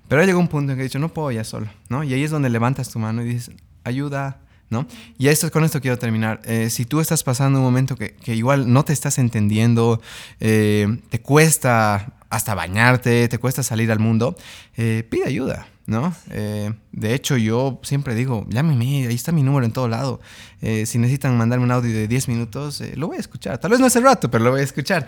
[0.07, 2.03] Pero llegó un punto en que he dicho, no puedo ya solo, ¿no?
[2.03, 4.37] Y ahí es donde levantas tu mano y dices, ayuda
[4.71, 4.87] ¿no?
[5.17, 6.39] Y esto, con esto quiero terminar.
[6.45, 10.01] Eh, si tú estás pasando un momento que, igual no te estás entendiendo,
[10.39, 14.37] eh, te cuesta hasta bañarte, te cuesta salir al mundo,
[14.77, 16.15] eh, pide ayuda, ¿no?
[16.27, 20.21] de hecho, yo siempre digo, llámeme, ahí está mi número en todo lado.
[20.61, 23.59] si necesitan mandarme un audio de 10 minutos, lo voy a escuchar.
[23.59, 25.07] Tal vez no hace rato, pero lo voy a escuchar.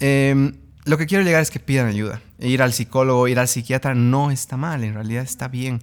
[0.00, 0.52] Em,
[0.84, 2.20] lo que quiero llegar es que pidan ayuda.
[2.38, 5.82] Ir al psicólogo, ir al psiquiatra no está mal, en realidad está bien.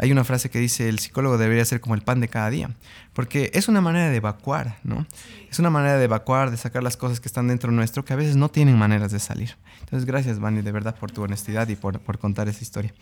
[0.00, 2.70] Hay una frase que dice, el psicólogo debería ser como el pan de cada día,
[3.14, 5.06] porque es una manera de evacuar, ¿no?
[5.50, 8.16] Es una manera de evacuar, de sacar las cosas que están dentro nuestro, que a
[8.16, 9.56] veces no tienen maneras de salir.
[9.80, 12.94] Entonces, gracias, Vani, de verdad, por tu honestidad y por, contar esa historia.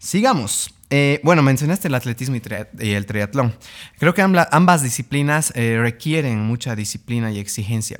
[0.00, 0.74] Sigamos.
[0.88, 3.54] Eh, bueno, mencionaste el atletismo y, el triatlón.
[3.98, 7.98] Creo que ambas disciplinas eh, requieren mucha disciplina y exigencia.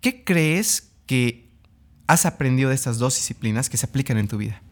[0.00, 1.50] ¿Qué crees que
[2.06, 4.62] has aprendido de estas dos disciplinas que se aplican en tu vida?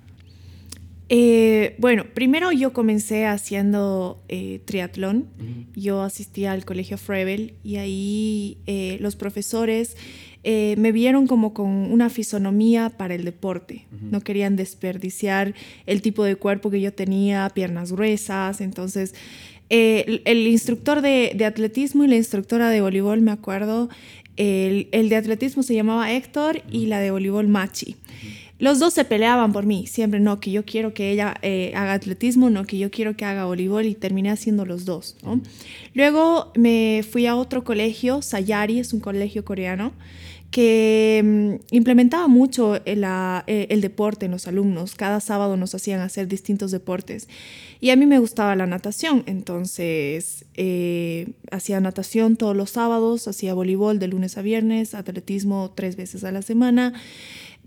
[1.10, 5.28] Eh, bueno, primero yo comencé haciendo eh, triatlón.
[5.74, 9.96] Yo asistía al colegio Frebel y ahí eh, los profesores
[10.44, 13.86] me vieron como con una fisonomía para el deporte.
[13.90, 15.54] No querían desperdiciar
[15.86, 18.60] el tipo de cuerpo que yo tenía, piernas gruesas.
[18.60, 19.14] Entonces,
[19.70, 23.88] el, instructor de, atletismo y la instructora de voleibol, me acuerdo,
[24.36, 27.96] el, el de atletismo se llamaba Héctor y la de voleibol Machi
[28.58, 31.94] los dos se peleaban por mí, siempre, no, que yo quiero que ella eh, haga
[31.94, 35.16] atletismo, no, que yo quiero que haga voleibol y terminé haciendo los dos.
[35.92, 39.92] Luego me fui a otro colegio, Sayari, es un colegio coreano,
[40.50, 44.94] que mm, implementaba mucho el, eh, el, deporte en los alumnos.
[44.94, 47.28] Cada sábado nos hacían hacer distintos deportes.
[47.80, 53.52] Y a mí me gustaba la natación, entonces eh, hacía natación todos los sábados, hacía
[53.54, 56.94] voleibol de lunes a viernes, atletismo tres veces a la semana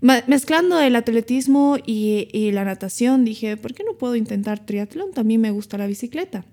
[0.00, 5.12] mezclando el atletismo y, la natación, dije, ¿por qué no puedo intentar triatlón?
[5.12, 6.44] También me gusta la bicicleta.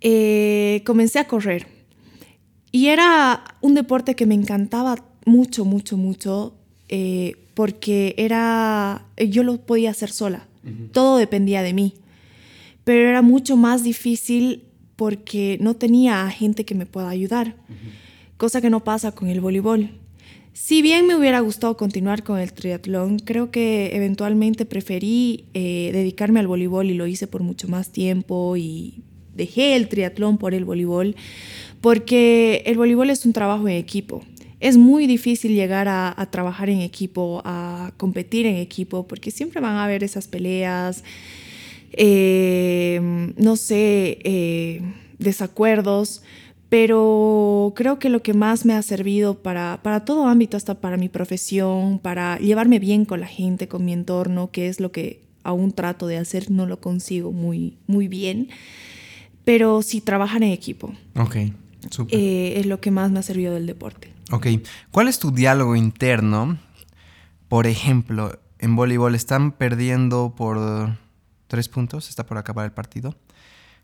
[0.00, 1.66] Eh, comencé a correr.
[2.74, 6.56] Y era un deporte que me encantaba mucho, mucho, mucho,
[6.88, 10.48] eh, porque era, yo lo podía hacer sola.
[10.90, 11.94] Todo dependía de mí.
[12.82, 14.64] Pero era mucho más difícil
[14.96, 17.54] porque no tenía gente que me pueda ayudar.
[18.38, 19.90] Cosa que no pasa con el voleibol
[20.52, 26.38] si bien me hubiera gustado continuar con el triatlón, creo que eventualmente preferí eh, dedicarme
[26.40, 29.02] al voleibol y lo hice por mucho más tiempo y
[29.34, 31.16] dejé el triatlón por el voleibol,
[31.84, 34.22] porque el voleibol es un trabajo en equipo.
[34.58, 39.74] Es muy difícil llegar a, trabajar en equipo, a competir en equipo, porque siempre van
[39.74, 41.04] a haber esas peleas,
[41.92, 43.02] eh,
[43.36, 44.80] no sé, eh,
[45.18, 46.22] desacuerdos
[46.70, 50.96] pero creo que lo que más me ha servido para, para todo ámbito, hasta para
[50.96, 55.20] mi profesión, para llevarme bien con la gente, con mi entorno, que es lo que
[55.44, 58.48] aún trato de hacer, no lo consigo muy, muy bien,
[59.44, 60.92] pero sí trabajar en equipo.
[61.14, 61.63] Ok, súper.
[62.10, 64.12] Eh, es lo que más me ha servido del deporte.
[64.30, 64.46] Ok,
[64.90, 66.58] ¿cuál es tu diálogo interno?
[67.48, 70.96] Por ejemplo, en voleibol están perdiendo por
[71.46, 73.14] tres puntos, está por acabar el partido.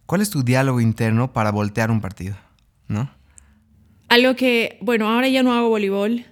[0.06, 2.36] ¿Cuál es tu diálogo interno para voltear un partido?
[2.90, 3.10] ¿no?
[4.08, 6.24] Algo que, bueno, ahora ya no hago voleibol,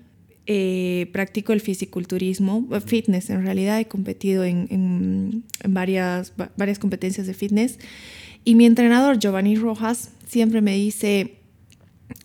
[0.47, 7.35] eh, practico el fisiculturismo, eh, fitness en realidad, he competido en, varias, varias competencias de
[7.35, 7.79] fitness
[8.45, 11.38] y mi entrenador Giovanni Rojas siempre me dice,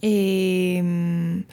[0.01, 1.43] em,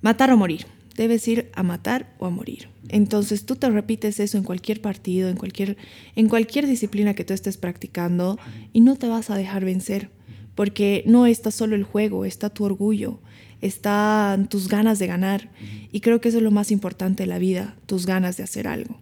[0.00, 0.66] matar o morir,
[0.96, 2.68] debes ir a matar o a morir.
[2.88, 5.76] Entonces tú te repites eso en cualquier partido, en cualquier,
[6.14, 8.38] en cualquier disciplina que tú estés practicando
[8.72, 10.10] y no te vas a dejar vencer
[10.56, 13.20] porque no está solo el juego, está tu orgullo,
[13.60, 15.50] están tus ganas de ganar.
[15.92, 18.66] Y creo que eso es lo más importante de la vida, tus ganas de hacer
[18.66, 18.98] algo.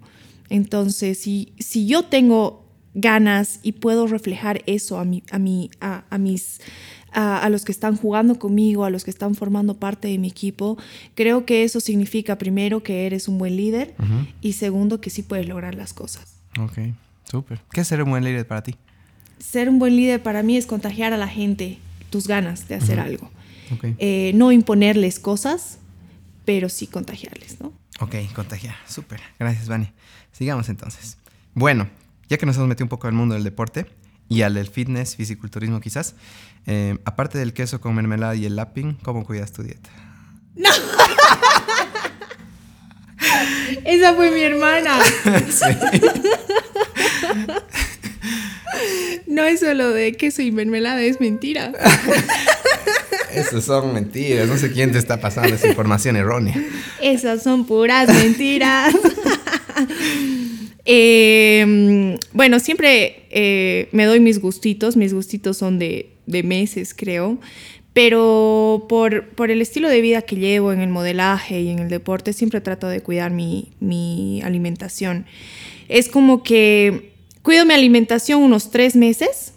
[0.51, 2.65] Entonces, si, si yo tengo
[2.95, 6.61] ganas y puedo reflejar eso a, mi, a, mi, a, mis...
[7.17, 10.77] A, los que están jugando conmigo, a los que están formando parte de mi equipo,
[11.15, 13.95] creo que eso significa primero que eres un buen líder
[14.41, 16.35] y segundo que sí puedes lograr las cosas.
[16.59, 16.79] Ok,
[17.31, 17.61] súper.
[17.71, 18.77] ¿Qué es ser un buen líder para ti?
[19.39, 21.79] ser un buen líder para mí es contagiar a la gente
[22.11, 23.31] tus ganas de hacer algo.
[23.99, 25.79] Eh, no imponerles cosas,
[26.45, 27.73] pero sí contagiarles, ¿no?
[28.01, 28.77] Ok, contagiar.
[28.87, 29.21] Súper.
[29.39, 29.91] Gracias, Vani.
[30.33, 31.19] Sigamos entonces.
[31.55, 31.89] Bueno,
[32.29, 33.87] ya que nos hemos metido un poco al mundo del deporte
[34.29, 36.15] y al del fitness, fisiculturismo quizás,
[36.67, 39.91] eh, aparte del queso con mermelada y el lapping, ¿cómo cuidas tu dieta?
[40.55, 40.71] ¡No!
[43.85, 44.99] Esa fue mi hermana.
[45.51, 45.67] sí.
[49.27, 51.73] No es solo de queso y mermelada, es mentira.
[53.33, 54.49] Esas son mentiras.
[54.49, 56.55] No sé quién te está pasando esa información errónea.
[57.01, 58.95] Esas son puras mentiras.
[60.85, 64.97] Em, bueno, siempre eh, me doy mis gustitos.
[64.97, 67.39] Mis gustitos son de, meses, creo.
[67.93, 71.89] Pero por, por, el estilo de vida que llevo en el modelaje y en el
[71.89, 75.27] deporte, siempre trato de cuidar mi, mi alimentación.
[75.89, 79.55] Es como que cuido mi alimentación unos tres meses,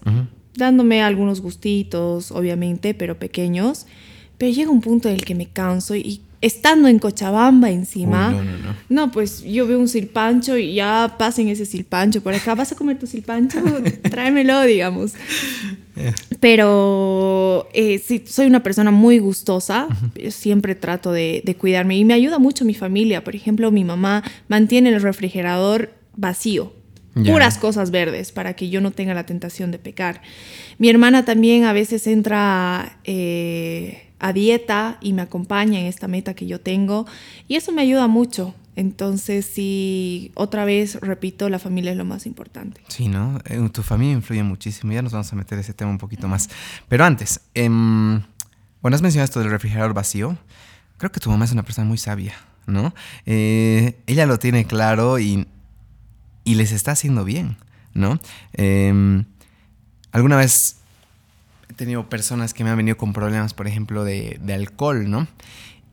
[0.56, 3.88] dándome algunos gustitos, obviamente, pero pequeños.
[4.38, 8.44] Pero llega un punto en el que me canso y estando en Cochabamba encima, no,
[8.44, 8.76] no, no.
[8.90, 12.76] no, pues yo veo un silpancho y ya pasen ese silpancho por acá, ¿vas a
[12.76, 13.60] comer tu silpancho?
[14.04, 15.14] Tráemelo, digamos.
[15.96, 16.14] Eh.
[16.40, 19.88] Pero eh, sí, soy una persona muy gustosa,
[20.30, 23.24] siempre trato de, cuidarme y me ayuda mucho mi familia.
[23.24, 26.74] Por ejemplo, mi mamá mantiene el refrigerador vacío.
[27.26, 30.22] Puras cosas verdes para que yo no tenga la tentación de pecar.
[30.78, 36.34] Mi hermana también a veces entra eh, a dieta y me acompaña en esta meta
[36.34, 37.06] que yo tengo
[37.48, 38.54] y eso me ayuda mucho.
[38.78, 42.80] Entonces, sí, otra vez repito, la familia es lo más importante.
[42.90, 43.40] Sí, ¿no?
[43.46, 44.94] Eh, tu familia influye muchísimo.
[44.94, 46.48] Ya nos vamos a meter ese tema un poquito más.
[46.88, 48.22] Pero antes, em,
[48.84, 50.38] bueno, has mencionado esto del refrigerador vacío.
[50.98, 52.36] Creo que tu mamá es una persona muy sabia,
[52.68, 52.94] ¿no?
[53.26, 55.48] Eh, ella lo tiene claro y,
[56.44, 57.58] y, les está haciendo bien,
[57.96, 58.20] ¿no?
[58.54, 59.26] Em,
[60.12, 60.78] alguna vez
[61.70, 65.28] he tenido personas que me han venido con problemas, por ejemplo, de, alcohol, ¿no?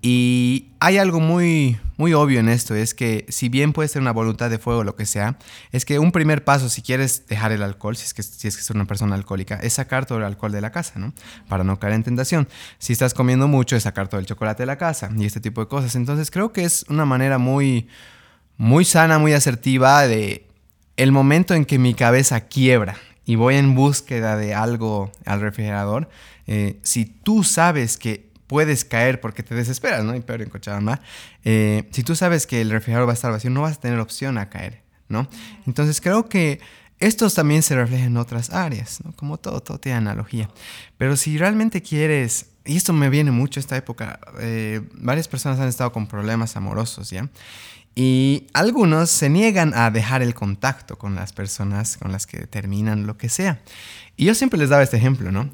[0.06, 4.12] Y hay algo muy, muy obvio en esto, es que si bien puede ser una
[4.12, 5.38] voluntad de fuego o lo que sea,
[5.72, 8.58] es que un primer paso si quieres dejar el alcohol, si es que, si es
[8.58, 11.14] que una persona alcohólica, es sacar todo el alcohol de la casa, ¿no?
[11.48, 12.48] Para no caer en tentación.
[12.78, 15.62] Si estás comiendo mucho, es sacar todo el chocolate de la casa y este tipo
[15.62, 15.96] de cosas.
[15.96, 17.88] Entonces creo que es una manera muy,
[18.58, 20.46] muy sana, muy asertiva de
[20.98, 26.08] el momento en que mi cabeza quiebra y voy en búsqueda de algo al refrigerador,
[26.46, 30.14] eh, si tú sabes que puedes caer porque te desesperas, ¿no?
[30.14, 31.00] Y peor en Cochabamba,
[31.44, 33.98] eh, si tú sabes que el refrigerador va a estar vacío, no vas a tener
[33.98, 35.28] opción a caer, ¿no?
[35.66, 36.60] Entonces creo que
[37.00, 39.12] estos también se reflejan en otras áreas, ¿no?
[39.16, 40.48] Como todo, todo tiene analogía.
[40.98, 45.68] Pero si realmente quieres, y esto me viene mucho esta época, eh, varias personas han
[45.68, 47.28] estado con problemas amorosos, ¿ya?
[47.94, 53.06] Y algunos se niegan a dejar el contacto con las personas con las que terminan
[53.06, 53.60] lo que sea.
[54.16, 55.48] Y yo siempre les daba este ejemplo, ¿no?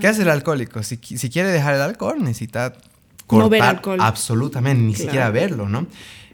[0.00, 0.82] ¿Qué hace el alcohólico?
[0.82, 2.74] Si, si, quiere dejar el alcohol, necesita
[3.26, 3.98] cortar no ver alcohol.
[4.00, 5.86] absolutamente, ni siquiera verlo, ¿no?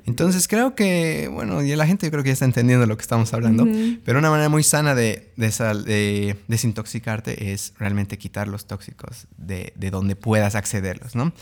[0.08, 3.02] Entonces creo que, bueno, y la gente yo creo que ya está entendiendo lo que
[3.02, 3.66] estamos hablando,
[4.06, 9.90] pero una manera muy sana de, de, desintoxicarte es realmente quitar los tóxicos de, de,
[9.90, 11.34] donde puedas accederlos, ¿no?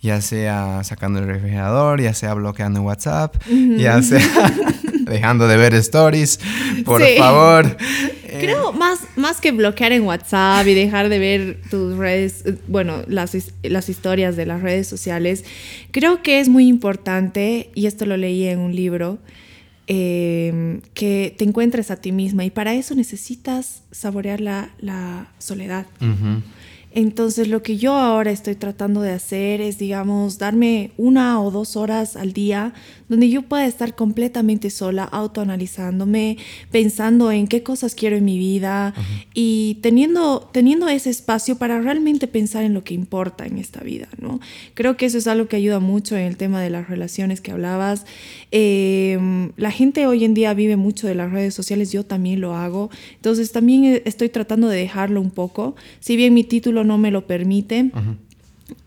[0.00, 3.36] Ya sea sacando el refrigerador, ya sea bloqueando WhatsApp,
[3.76, 4.20] ya sea
[5.08, 6.40] dejando de ver stories,
[6.84, 7.76] por favor.
[8.28, 13.36] Creo más, más que bloquear en WhatsApp y dejar de ver tus redes, bueno, las,
[13.62, 15.44] las historias de las redes sociales,
[15.92, 19.18] creo que es muy importante, y esto lo leí en un libro,
[19.86, 25.86] eh, que te encuentres a ti misma y para eso necesitas saborear la, la soledad.
[26.92, 31.76] Entonces lo que yo ahora estoy tratando de hacer es, digamos, darme una o dos
[31.76, 32.74] horas al día
[33.08, 36.36] donde yo pueda estar completamente sola, autoanalizándome,
[36.70, 38.94] pensando en qué cosas quiero en mi vida
[39.34, 44.08] y teniendo, teniendo ese espacio para realmente pensar en lo que importa en esta vida,
[44.20, 44.40] ¿no?
[44.74, 47.52] Creo que eso es algo que ayuda mucho en el tema de las relaciones que
[47.52, 48.04] hablabas.
[48.50, 52.56] Em, la gente hoy en día vive mucho de las redes sociales, yo también lo
[52.56, 57.10] hago, entonces también estoy tratando de dejarlo un poco, si bien mi título no me
[57.10, 57.90] lo permite.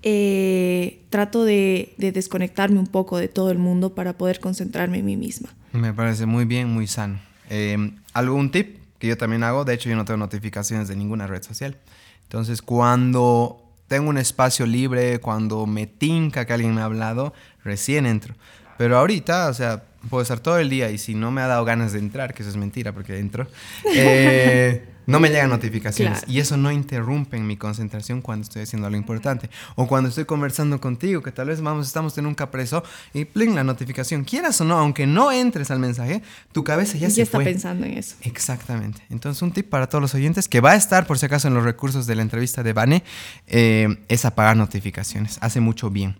[0.04, 5.18] Eh, trato de, desconectarme un poco de todo el mundo para poder concentrarme en mí
[5.18, 5.50] misma.
[5.74, 7.20] Me parece muy bien, muy sano.
[7.50, 9.66] Eh, ¿Algún tip que yo también hago?
[9.66, 11.78] De hecho, yo no tengo notificaciones de ninguna red social.
[12.24, 18.06] Entonces, cuando tengo un espacio libre, cuando me tinca que alguien me ha hablado, recién
[18.06, 18.36] entro.
[18.78, 21.66] Pero ahorita, o sea, puedo estar todo el día y si no me ha dado
[21.66, 23.48] ganas de entrar, que eso es mentira porque entro,
[23.96, 26.24] eh, no me llegan notificaciones.
[26.28, 29.50] Y eso no interrumpe mi concentración cuando estoy haciendo algo importante.
[29.76, 32.84] O cuando estoy conversando contigo, que tal vez vamos, estamos en un capreso
[33.14, 34.24] y pling, la notificación.
[34.24, 37.98] Quieras o no, aunque no entres al mensaje, tu cabeza ya, ya está pensando en
[37.98, 38.16] eso.
[38.22, 39.02] Exactamente.
[39.10, 41.54] Entonces, un tip para todos los oyentes que va a estar, por si acaso, en
[41.54, 43.04] los recursos de la entrevista de Vane,
[43.48, 45.38] eh, es apagar notificaciones.
[45.42, 46.16] Hace mucho bien.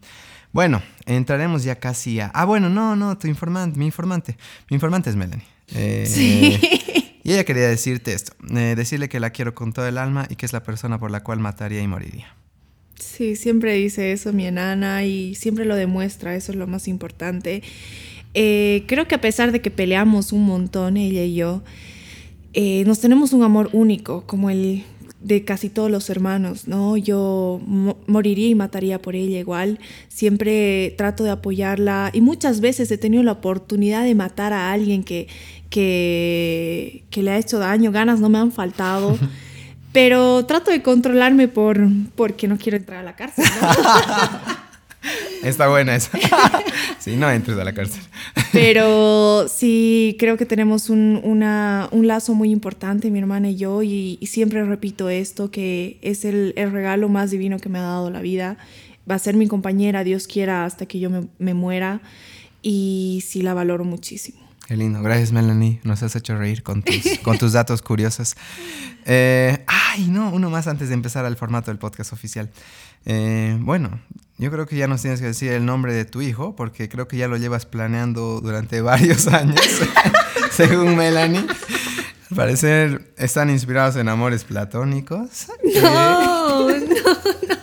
[0.54, 2.28] Bueno, entraremos ya casi a...
[2.34, 4.38] Ah, bueno, no, no, tu informante, mi informante.
[4.70, 5.46] Mi informante es Melanie.
[5.74, 6.98] Eh, sí.
[7.24, 10.36] Y ella quería decirte esto, eh, decirle que la quiero con todo el alma y
[10.36, 12.36] que es la persona por la cual mataría y moriría.
[12.96, 17.64] Sí, siempre dice eso mi enana y siempre lo demuestra, eso es lo más importante.
[18.34, 21.64] Eh, creo que a pesar de que peleamos un montón, ella y yo,
[22.54, 24.84] eh, nos tenemos un amor único, como el
[25.22, 26.98] de casi todos los hermanos, ¿no?
[26.98, 27.62] Yo
[28.08, 29.80] moriría y mataría por ella igual.
[30.08, 35.04] Siempre trato de apoyarla y muchas veces he tenido la oportunidad de matar a alguien
[35.04, 35.28] que,
[35.72, 37.92] que, que le ha hecho daño.
[37.92, 39.18] Ganas no me han faltado.
[39.92, 41.80] pero trato de controlarme por,
[42.16, 43.46] porque no quiero entrar a la cárcel.
[45.44, 46.12] Está buena esa.
[47.00, 48.04] sí, no entres a la cárcel.
[48.54, 54.20] Pero sí, creo que tenemos un, un lazo muy importante, mi hermana y yo, y,
[54.28, 58.22] siempre repito esto, que es el, el, regalo más divino que me ha dado la
[58.22, 58.58] vida.
[59.10, 62.02] Va a ser mi compañera, Dios quiera, hasta que yo me, me muera,
[62.62, 64.41] y sí la valoro muchísimo.
[64.72, 65.02] Qué lindo.
[65.02, 65.82] Gracias, Melanie.
[65.84, 68.38] Nos has hecho reír con tus, datos curiosos.
[69.04, 72.50] Eh, ay, no, uno más antes de empezar al formato del podcast oficial.
[73.04, 74.00] Eh, bueno,
[74.38, 77.10] yo creo que ya nos tienes que decir el nombre de tu hijo, porque creo
[77.10, 79.60] que ya lo llevas planeando durante varios años,
[80.52, 81.46] según Melanie.
[82.30, 85.48] Al parecer están inspirados en amores platónicos.
[85.82, 87.61] No, no, no,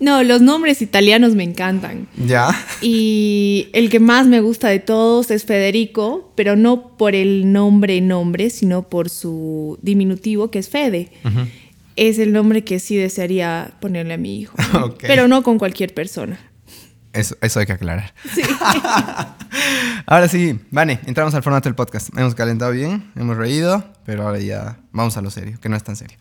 [0.00, 0.22] no.
[0.22, 2.08] Los nombres italianos me encantan.
[2.26, 2.48] Ya.
[2.80, 8.00] Y el que más me gusta de todos es Federico, pero no por el nombre
[8.00, 11.10] nombre, sino por su diminutivo que es Fede
[11.96, 14.56] es el nombre que sí desearía ponerle a mi hijo.
[15.00, 16.38] Pero no con cualquier persona.
[17.16, 18.12] Eso, eso, hay que aclarar.
[18.34, 18.42] Sí.
[20.06, 22.10] ahora sí, Vane, entramos al formato del podcast.
[22.16, 25.82] Hemos calentado bien, hemos reído, pero ahora ya vamos a lo serio, que no es
[25.82, 26.18] tan serio.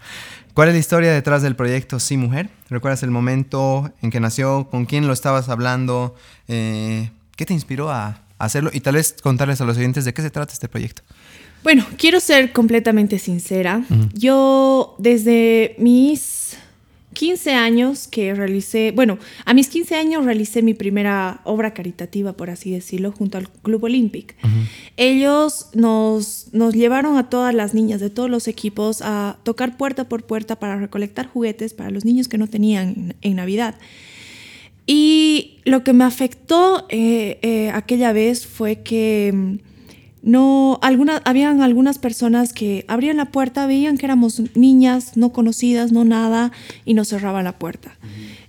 [0.53, 2.49] ¿Cuál es la historia detrás del proyecto Sí Mujer?
[2.69, 4.69] ¿Recuerdas el momento en que nació?
[4.71, 6.15] ¿Con quién lo estabas hablando?
[6.47, 8.69] Eh, ¿Qué te inspiró a hacerlo?
[8.73, 11.01] Y tal vez contarles a los oyentes de qué se trata este proyecto.
[11.61, 13.83] Bueno, quiero ser completamente sincera.
[14.13, 16.57] Yo desde mis
[17.15, 22.49] 15 años que realicé, bueno, a mis 15 años realicé mi primera obra caritativa, por
[22.49, 24.35] así decirlo, junto al Club Olympic.
[24.97, 30.09] Ellos nos, nos llevaron a todas las niñas de todos los equipos a tocar puerta
[30.09, 33.75] por puerta para recolectar juguetes para los niños que no tenían en, Navidad.
[34.85, 39.57] Y lo que me afectó eh, eh, aquella vez fue que
[40.25, 45.91] no, algunas, habían algunas personas que abrían la puerta, veían que éramos niñas no conocidas,
[45.91, 46.51] no nada,
[46.83, 47.95] y nos cerraban la puerta.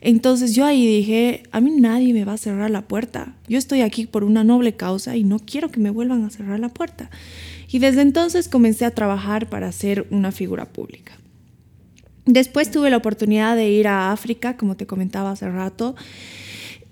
[0.00, 3.34] Entonces yo ahí dije, a mí nadie me va a cerrar la puerta.
[3.46, 6.58] Yo estoy aquí por una noble causa y no quiero que me vuelvan a cerrar
[6.60, 7.10] la puerta.
[7.70, 11.12] Y desde entonces comencé a trabajar para ser una figura pública.
[12.24, 15.94] Después tuve la oportunidad de ir a África, como te comentaba hace rato,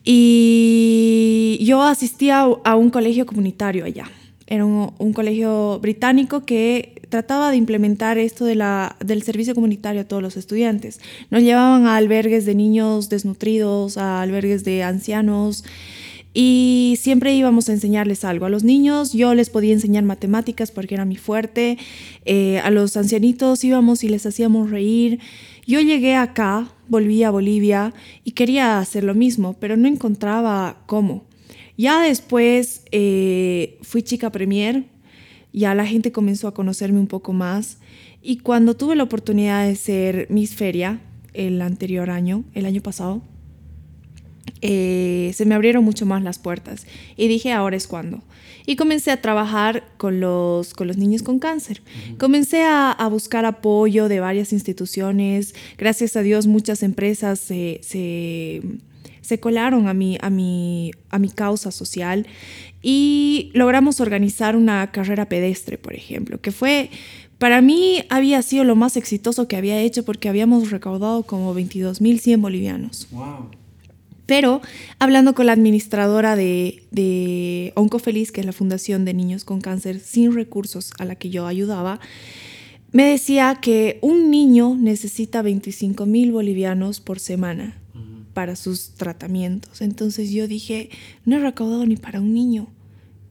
[0.05, 4.11] y yo asistía a un colegio comunitario allá.
[4.47, 10.37] Era un, colegio británico que trataba de implementar esto del servicio comunitario a todos los
[10.37, 11.01] estudiantes.
[11.31, 15.65] Nos llevaban a albergues de niños desnutridos, a albergues de ancianos
[16.35, 18.47] y siempre íbamos a enseñarles algo.
[18.47, 21.79] A los niños yo les podía enseñar matemáticas porque era mi fuerte,
[22.25, 25.21] eh, a los ancianitos íbamos y les hacíamos reír.
[25.67, 31.23] Yo llegué acá, volví a Bolivia y quería hacer lo mismo, pero no encontraba cómo.
[31.77, 34.85] Ya después eh, fui chica premier,
[35.53, 37.79] ya la gente comenzó a conocerme un poco más
[38.23, 41.01] y cuando tuve la oportunidad de ser Miss Feria
[41.33, 43.23] el anterior año, el año pasado,
[44.61, 48.23] eh, se me abrieron mucho más las puertas y dije ahora es cuando.
[48.67, 51.83] Y comencé a trabajar con los, con los niños con cáncer.
[52.19, 55.55] Comencé a, buscar apoyo de varias instituciones.
[55.77, 58.63] Gracias a Dios muchas empresas se se
[59.41, 62.27] colaron a mi, a mi, a mi causa social
[62.83, 66.91] y logramos organizar una carrera pedestre, por ejemplo, que fue,
[67.39, 72.41] para mí había sido lo más exitoso que había hecho porque habíamos recaudado como 22.100
[72.41, 73.09] bolivianos.
[74.27, 74.61] Pero
[74.99, 80.01] hablando con la administradora de, de Oncofeliz, que es la Fundación de Niños con Cáncer
[80.01, 82.01] sin recursos a la que yo ayudaba,
[82.93, 87.81] me decía que un niño necesita 25 mil bolivianos por semana
[88.35, 89.81] para sus tratamientos.
[89.81, 90.91] Entonces yo dije,
[91.25, 92.69] no he recaudado ni para un niño,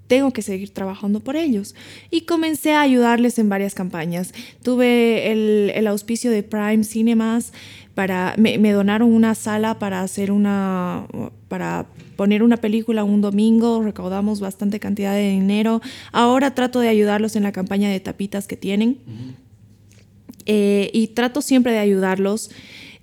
[0.08, 1.76] tengo que seguir trabajando por ellos.
[2.12, 4.34] Y comencé a ayudarles en varias campañas.
[4.62, 7.52] Tuve el, auspicio de Prime Cinemas,
[7.96, 11.06] para, me, donaron una sala para hacer una,
[11.48, 11.86] para
[12.16, 15.82] poner una película un domingo, recaudamos bastante cantidad de dinero.
[16.12, 18.98] Ahora trato de ayudarlos en la campaña de tapitas que tienen.
[20.46, 22.52] Eh, y trato siempre de ayudarlos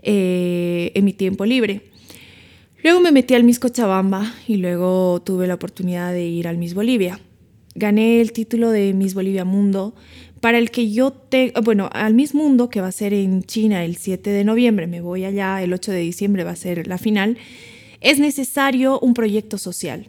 [0.02, 1.89] eh, en mi tiempo libre.
[2.82, 6.72] Luego me metí al Miss Cochabamba y luego tuve la oportunidad de ir al Miss
[6.72, 7.20] Bolivia.
[7.74, 9.94] Gané el título de Miss Bolivia Mundo,
[10.40, 13.84] para el que yo te, bueno, al Miss Mundo que va a ser en China
[13.84, 16.96] el 7 de noviembre, me voy allá, el 8 de diciembre va a ser la
[16.96, 17.36] final,
[18.00, 20.06] es necesario un proyecto social.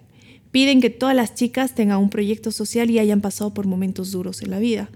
[0.52, 4.42] Piden que todas las chicas tengan un proyecto social y hayan pasado por momentos duros
[4.42, 4.90] en la vida.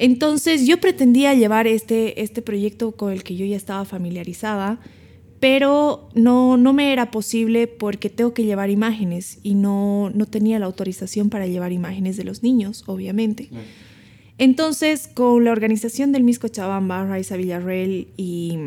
[0.00, 4.80] Entonces yo pretendía llevar este, este proyecto con el que yo ya estaba familiarizada,
[5.40, 10.58] pero no, no me era posible porque tengo que llevar imágenes y no, no tenía
[10.58, 13.50] la autorización para llevar imágenes de los niños, obviamente.
[14.38, 18.58] Entonces, con la organización del Misco Chabamba, Raiza Villarreal y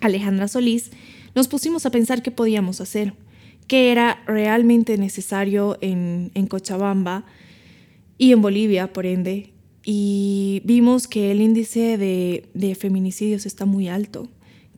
[0.00, 0.90] Alejandra Solís,
[1.34, 3.14] nos pusimos a pensar qué podíamos hacer,
[3.66, 7.24] qué era realmente necesario en, en Cochabamba
[8.16, 9.52] y en Bolivia, por ende,
[9.84, 14.28] y vimos que el índice de, de, feminicidios está muy alto,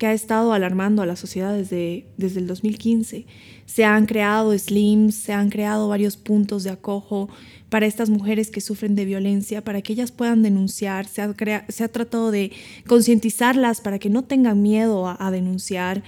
[0.00, 3.26] que ha estado alarmando a la sociedad desde, desde el 2015.
[3.66, 7.28] Se han creado SLIMs, se han creado varios puntos de acojo
[7.68, 11.06] para estas mujeres que sufren de violencia, para que ellas puedan denunciar.
[11.06, 12.50] Se ha, tratado de
[12.86, 16.02] concientizarlas para que no tengan miedo a, a denunciar.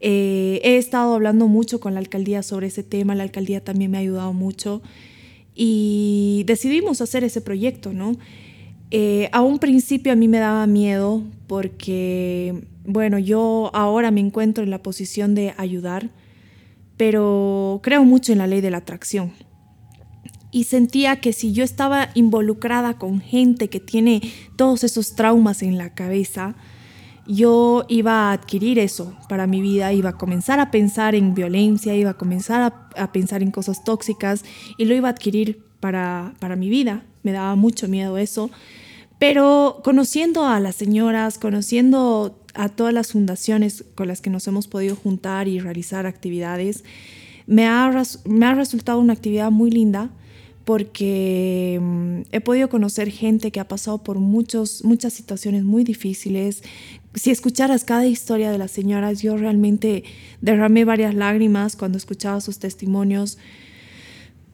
[0.00, 3.96] Eh, he estado hablando mucho con la alcaldía sobre ese tema, la alcaldía también me
[3.96, 4.82] ha ayudado mucho
[5.54, 8.18] y decidimos hacer ese proyecto, ¿no?
[8.96, 14.62] Eh, a un principio a mí me daba miedo porque, bueno, yo ahora me encuentro
[14.62, 16.10] en la posición de ayudar,
[16.96, 19.32] pero creo mucho en la ley de la atracción.
[20.52, 24.20] Y sentía que si yo estaba involucrada con gente que tiene
[24.54, 26.54] todos esos traumas en la cabeza,
[27.26, 31.96] yo iba a adquirir eso para mi vida, iba a comenzar a pensar en violencia,
[31.96, 34.44] iba a comenzar a, pensar en cosas tóxicas
[34.78, 37.02] y lo iba a adquirir para, para mi vida.
[37.24, 38.52] Me daba mucho miedo eso.
[39.18, 44.68] Pero conociendo a las señoras, conociendo a todas las fundaciones con las que nos hemos
[44.68, 46.84] podido juntar y realizar actividades,
[47.46, 47.90] me ha,
[48.54, 50.10] resultado una actividad muy linda
[50.64, 56.62] porque mm, he podido conocer gente que ha pasado por muchos, muchas situaciones muy difíciles.
[57.12, 60.04] Si escucharas cada historia de las señoras, yo realmente
[60.40, 63.36] derramé varias lágrimas cuando escuchaba sus testimonios,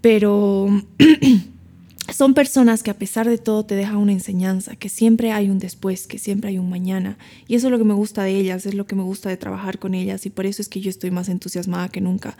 [0.01, 0.69] pero
[2.13, 5.59] son personas que a pesar de todo te dejan una enseñanza, que siempre hay un
[5.59, 7.19] después, que siempre hay un mañana.
[7.47, 9.37] Y eso es lo que me gusta de ellas, es lo que me gusta de
[9.37, 12.37] trabajar con ellas y por eso es que yo estoy más entusiasmada que nunca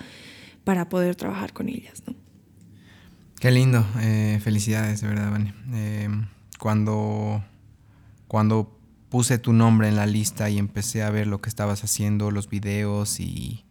[0.65, 2.03] para poder trabajar con ellas.
[2.07, 2.15] ¿no?
[3.39, 5.53] Qué lindo, eh, felicidades, de verdad, Vani.
[5.73, 6.09] Eh,
[6.59, 7.43] cuando,
[8.29, 8.77] cuando
[9.09, 12.49] puse tu nombre en la lista y empecé a ver lo que estabas haciendo, los
[12.49, 13.65] videos y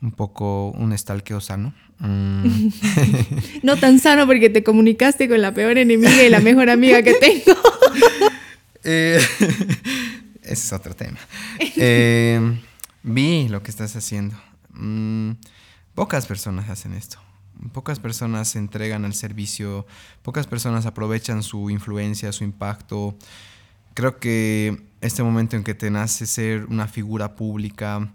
[0.00, 1.74] un poco un estalqueo sano.
[1.98, 2.68] Mm.
[3.62, 7.14] no tan sano porque te comunicaste con la peor enemiga y la mejor amiga que
[7.14, 7.58] tengo.
[8.84, 9.20] eh,
[10.42, 11.18] ese es otro tema.
[13.02, 14.36] vi lo que estás haciendo.
[14.70, 15.32] Mm,
[15.94, 17.18] pocas personas hacen esto.
[17.72, 19.84] Pocas personas se entregan al servicio,
[20.22, 23.16] pocas personas aprovechan su influencia, su impacto.
[23.94, 28.12] Creo que este momento en que te nace ser una figura pública,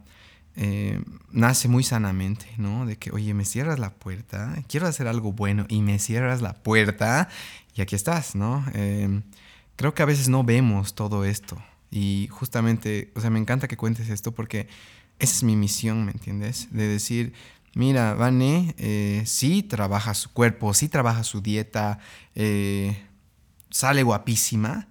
[0.56, 1.02] eh,
[1.32, 2.86] nace muy sanamente, ¿no?
[2.86, 6.54] De que, oye, me cierras la puerta, quiero hacer algo bueno y me cierras la
[6.54, 7.30] puerta
[7.76, 8.64] y aquí estás, ¿no?
[8.74, 9.22] Eh,
[9.76, 11.62] creo que a veces no vemos todo esto
[11.94, 14.68] y justamente, o sea, me encanta que cuentes esto porque
[15.20, 16.68] esa es mi misión, ¿me entiendes?
[16.72, 17.34] De decir,
[17.76, 22.00] mira, Vane eh, sí trabaja su cuerpo, sí trabaja su dieta,
[22.34, 22.98] eh,
[23.70, 24.88] sale guapísima,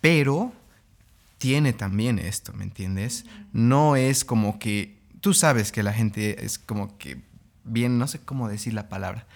[0.00, 0.52] pero
[1.38, 3.26] tiene también esto, ¿me entiendes?
[3.52, 4.93] No es como que,
[5.24, 7.16] tú sabes que la gente es como que,
[7.64, 9.26] bien, no sé cómo decir la palabra,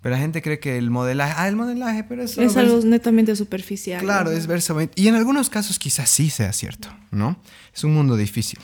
[0.00, 3.34] pero la gente cree que el modelaje, ah, el modelaje, pero eso es algo netamente
[3.34, 4.00] superficial.
[4.04, 4.78] Claro, es verso.
[4.94, 7.36] Y en algunos casos quizás sí sea cierto, ¿no?
[7.74, 8.60] Es un mundo difícil.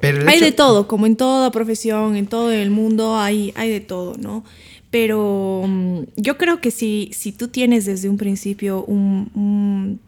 [0.00, 4.14] Hay de todo, como en toda profesión, en todo el mundo hay, hay de todo,
[4.16, 4.44] ¿no?
[4.92, 9.98] Pero mm, yo creo que si, si tú tienes desde un principio una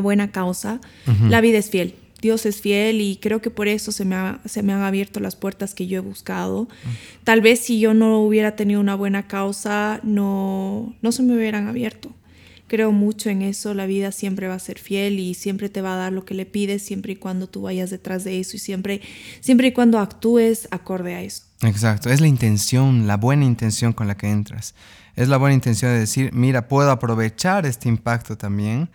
[0.00, 0.80] buena causa,
[1.28, 1.96] la vida es fiel.
[2.24, 4.16] Dios es fiel y creo que por eso se me,
[4.46, 6.68] se me han abierto las puertas que yo he buscado.
[7.22, 11.68] Tal vez si yo no hubiera tenido una buena causa, no, no se me hubieran
[11.68, 12.14] abierto
[12.66, 15.94] creo mucho en eso, la vida siempre va a ser fiel y siempre te va
[15.94, 18.58] a dar lo que le pides siempre y cuando tú vayas detrás de eso y
[18.58, 19.00] siempre,
[19.40, 21.42] siempre y cuando actúes acorde a eso.
[21.62, 24.74] Exacto, es la intención, la buena intención con la que entras.
[25.14, 28.88] Es la buena intención de decir, mira, puedo aprovechar este impacto también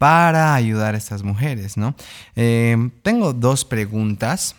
[0.00, 1.94] para ayudar a estas mujeres, ¿no?
[2.34, 4.56] Eh, tengo dos preguntas.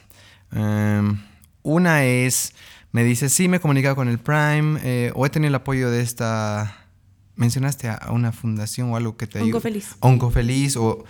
[0.51, 1.17] Em,
[1.63, 2.53] una es,
[2.91, 5.89] me dice, sí, me he comunicado con el Prime eh, o he tenido el apoyo
[5.89, 6.77] de esta
[7.37, 9.53] mencionaste a una fundación o algo que te ayude.
[9.53, 9.95] Onco Feliz.
[9.99, 11.03] Onco Feliz o...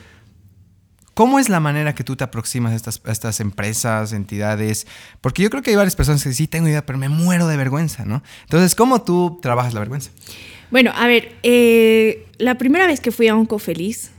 [1.13, 4.87] ¿Cómo es la manera que tú te aproximas a estas, estas, empresas, entidades?
[5.19, 7.57] Porque yo creo que hay varias personas que sí tengo idea, pero me muero de
[7.57, 8.23] vergüenza, ¿no?
[8.43, 10.09] Entonces, ¿cómo tú trabajas la vergüenza?
[10.71, 14.11] Bueno, a ver, eh, la primera vez que fui a Onco Feliz,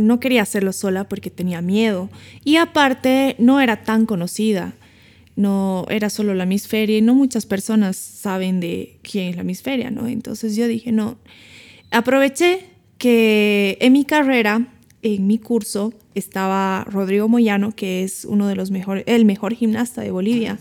[0.00, 2.10] no quería hacerlo sola porque tenía miedo.
[2.44, 4.74] Y aparte, no era tan conocida
[5.36, 9.88] no era solo la Misferia y no muchas personas saben de quién es la Misferia,
[9.88, 10.08] ¿no?
[10.08, 11.16] Entonces yo dije, no,
[11.90, 12.64] Aproveché
[12.98, 14.66] que en mi carrera,
[15.02, 20.02] en mi curso, estaba Rodrigo Moyano, que es uno de los mejores, el mejor gimnasta
[20.02, 20.58] de Bolivia.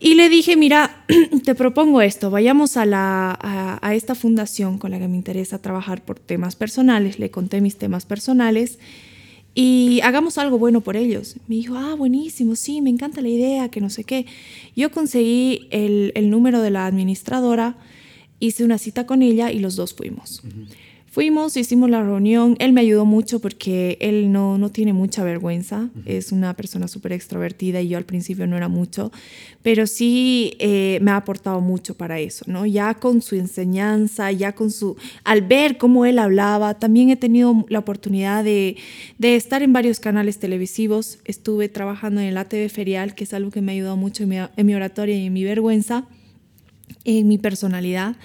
[0.00, 1.04] Y le dije, mira,
[1.44, 3.38] te propongo esto, vayamos a, la,
[3.80, 7.76] a, esta fundación con la que me interesa trabajar por temas personales, le conté mis
[7.76, 8.78] temas personales
[9.54, 11.36] y hagamos algo bueno por ellos.
[11.46, 14.26] Me dijo, ah, buenísimo, sí, me encanta la idea, que no sé qué.
[14.74, 17.76] Yo conseguí el, el número de la administradora,
[18.40, 20.42] hice una cita con ella y los dos fuimos.
[21.14, 25.88] Fuimos, hicimos la reunión, él me ayudó mucho porque él no, no tiene mucha vergüenza,
[26.06, 29.12] es una persona súper extrovertida y yo al principio no era mucho,
[29.62, 32.66] pero sí eh, me ha aportado mucho para eso, ¿no?
[32.66, 37.64] Ya con su enseñanza, ya con su, al ver cómo él hablaba, también he tenido
[37.68, 38.76] la oportunidad de,
[39.16, 43.52] de estar en varios canales televisivos, estuve trabajando en el ATV Ferial, que es algo
[43.52, 46.08] que me ha ayudado mucho en mi, en mi oratoria y en mi vergüenza,
[47.04, 48.16] en mi personalidad.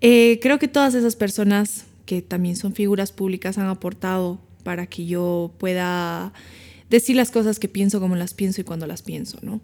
[0.00, 5.06] Eh, creo que todas esas personas que también son figuras públicas, han aportado para que
[5.06, 6.32] yo pueda
[6.90, 9.60] decir las cosas que pienso como las pienso y cuando las pienso, ¿no?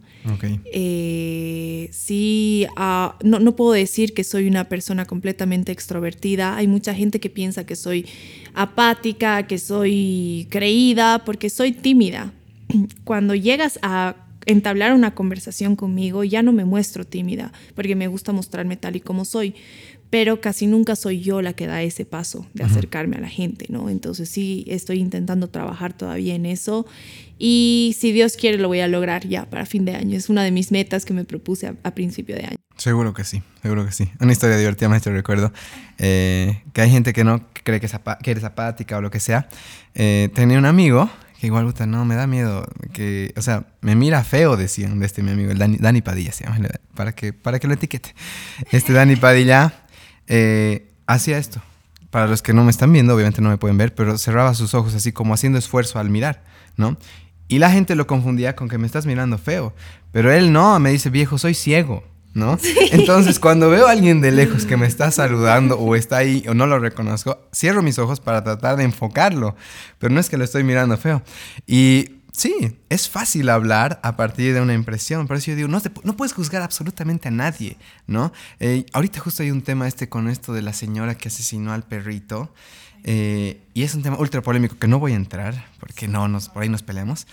[0.73, 6.57] Eh, sí, ah, no, no, puedo decir que soy una persona completamente extrovertida.
[6.57, 8.07] Hay mucha gente que piensa que soy
[8.55, 12.33] apática, que soy creída, porque soy tímida.
[13.05, 14.17] Cuando llegas a
[14.47, 19.01] entablar una conversación conmigo, ya no me muestro tímida, porque me gusta mostrarme tal y
[19.01, 19.55] como soy
[20.11, 23.67] pero casi nunca soy yo la que da ese paso de acercarme a la gente,
[23.69, 23.89] ¿no?
[23.89, 26.85] Entonces sí, estoy intentando trabajar todavía en eso
[27.39, 30.17] y si Dios quiere lo voy a lograr ya para fin de año.
[30.17, 32.57] Es una de mis metas que me propuse a, principio de año.
[32.77, 34.11] Seguro que sí, seguro que sí.
[34.21, 35.53] Una historia divertida, maestro, recuerdo
[35.99, 37.89] eh, que hay gente que no cree que,
[38.23, 39.49] que eres apática o lo que sea.
[39.95, 41.09] Eh, tenía un amigo
[41.41, 42.67] que igual, puta, no, me da miedo.
[42.93, 46.45] Que, o sea, me mira feo, decían de este mi amigo, el Dani, Padilla se
[46.45, 48.15] llama, para que, para que lo etiquete.
[48.71, 49.80] Este Dani Padilla
[50.31, 51.61] eh, hacía esto.
[52.11, 54.75] Para los que no me están viendo, obviamente no me pueden ver, pero cerraba sus
[54.75, 56.43] ojos así como haciendo esfuerzo al mirar,
[56.77, 56.97] ¿no?
[57.49, 59.75] Y la gente lo confundía con que me estás mirando feo.
[60.13, 62.59] Pero él no, me dice, viejo, soy ciego, ¿no?
[62.93, 66.55] Entonces, cuando veo a alguien de lejos que me está saludando o está ahí o
[66.55, 69.57] no lo reconozco, cierro mis ojos para tratar de enfocarlo.
[69.99, 71.23] Pero no es que lo estoy mirando feo.
[71.67, 75.27] Y Sí, es fácil hablar a partir de una impresión.
[75.27, 77.77] Por eso yo digo, no, no puedes juzgar absolutamente a nadie,
[78.07, 78.33] ¿no?
[78.61, 81.83] Eh, ahorita justo hay un tema este con esto de la señora que asesinó al
[81.83, 82.53] perrito.
[83.03, 86.49] Eh, y es un tema ultra polémico que no voy a entrar, porque no, nos,
[86.51, 87.27] por ahí nos peleamos.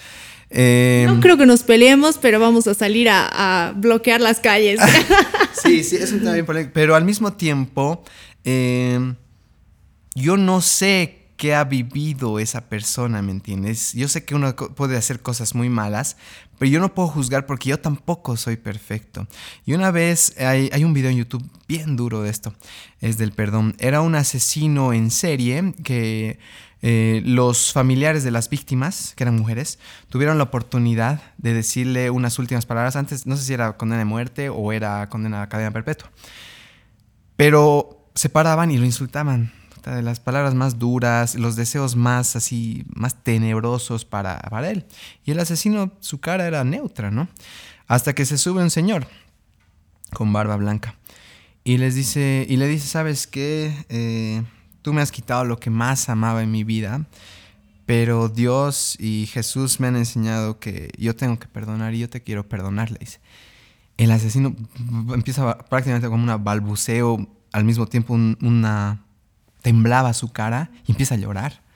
[0.50, 4.80] Eh, no creo que nos peleemos, pero vamos a salir a, bloquear las calles.
[5.64, 6.72] sí, sí, es un tema bien polémico.
[6.74, 8.04] Pero al mismo tiempo,
[8.46, 13.94] yo no sé qué ha vivido esa persona, ¿me entiendes?
[13.94, 16.18] Yo sé que uno puede hacer cosas muy malas,
[16.58, 19.28] pero yo no puedo juzgar porque yo tampoco soy perfecto.
[19.66, 22.54] Y una vez hay, un video en YouTube bien duro de esto,
[23.02, 23.76] es del perdón.
[23.78, 26.40] Era un asesino en serie que
[26.82, 29.78] eh, los familiares de las víctimas, que eran mujeres,
[30.10, 34.06] tuvieron la oportunidad de decirle unas últimas palabras antes, no sé si era condena de
[34.06, 36.12] muerte o era condena a cadena perpetua,
[37.36, 39.52] pero se paraban y lo insultaban
[39.96, 44.86] de las palabras más duras, los deseos más así, más tenebrosos para, para él.
[45.26, 47.28] Y el asesino, su cara era neutra, ¿no?
[47.88, 49.08] Hasta que se sube un señor
[50.14, 50.96] con barba blanca
[51.68, 53.74] y les dice, y le dice, ¿sabes qué?
[53.90, 54.42] Eh,
[54.82, 57.06] tú me has quitado lo que más amaba en mi vida,
[57.86, 62.24] pero Dios y Jesús me han enseñado que yo tengo que perdonar y yo te
[62.24, 63.20] quiero perdonar, le dice.
[63.98, 64.56] El asesino
[65.14, 69.04] empieza prácticamente como un balbuceo, al mismo tiempo una
[69.62, 71.68] temblaba su cara y empieza a llorar.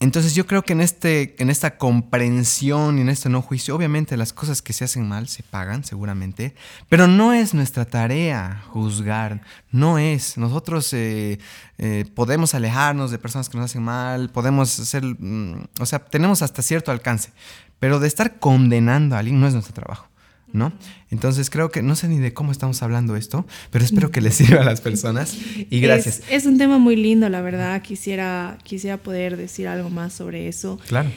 [0.00, 4.16] Entonces yo creo que en, este, en esta comprensión y en este no juicio, obviamente
[4.16, 6.54] las cosas que se hacen mal se pagan seguramente,
[6.88, 9.40] pero no es nuestra tarea juzgar,
[9.72, 10.38] no es.
[10.38, 11.40] Nosotros eh,
[11.78, 16.42] eh, podemos alejarnos de personas que nos hacen mal, podemos hacer, mm, o sea, tenemos
[16.42, 17.32] hasta cierto alcance,
[17.80, 20.08] pero de estar condenando a alguien no es nuestro trabajo.
[20.52, 20.72] ¿No?
[21.10, 24.34] Entonces creo que no sé ni de cómo estamos hablando esto, pero espero que les
[24.36, 25.36] sirva a las personas
[25.70, 26.22] y gracias.
[26.30, 27.82] Es, un tema muy lindo, la verdad.
[27.82, 30.78] Quisiera, quisiera poder decir algo más sobre eso.
[30.88, 31.10] Claro.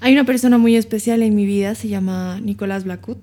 [0.00, 3.18] Hay una persona muy especial en mi vida, se llama Nicolás Blacut.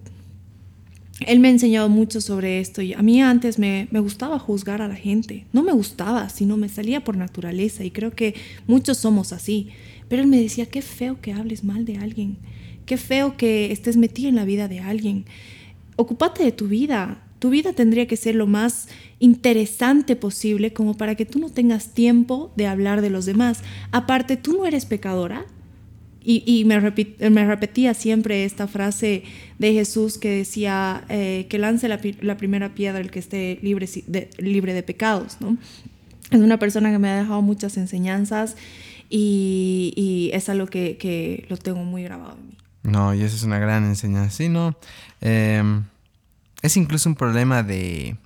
[1.19, 4.81] Él me ha enseñado mucho sobre esto y a mí antes me, me gustaba juzgar
[4.81, 5.45] a la gente.
[5.53, 8.33] No me gustaba, sino me salía por naturaleza y creo que
[8.65, 9.69] muchos somos así.
[10.09, 12.37] Pero él me decía, qué feo que hables mal de alguien
[12.85, 15.25] Qué feo que estés metido en la vida de alguien.
[15.95, 17.23] Ocúpate de tu vida.
[17.39, 18.87] Tu vida tendría que ser lo más
[19.19, 23.61] interesante posible como para que tú no tengas tiempo de hablar de los demás.
[23.91, 25.45] Aparte, tú no eres pecadora.
[26.23, 29.23] Y, me, repetía siempre esta frase
[29.57, 31.97] de Jesús que decía eh, que lance la,
[32.37, 35.57] primera piedra el que esté libre de, libre de pecados, ¿no?
[36.29, 38.55] Es una persona que me ha dejado muchas enseñanzas
[39.09, 42.57] y, es algo que, lo tengo muy grabado en mí.
[42.83, 44.35] No, y eso es una gran enseñanza.
[44.35, 44.75] Sí, no.
[45.21, 45.83] Em,
[46.61, 48.17] es incluso un problema de,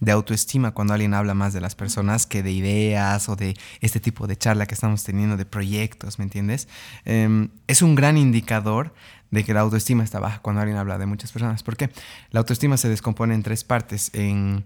[0.00, 4.00] de autoestima cuando alguien habla más de las personas que de ideas o de este
[4.00, 6.68] tipo de charla que estamos teniendo, de proyectos, ¿me entiendes?
[7.04, 8.94] Em, es un gran indicador
[9.30, 11.62] de que la autoestima está baja cuando alguien habla de muchas personas.
[11.62, 11.90] ¿Por qué?
[12.30, 14.64] La autoestima se descompone en tres partes, en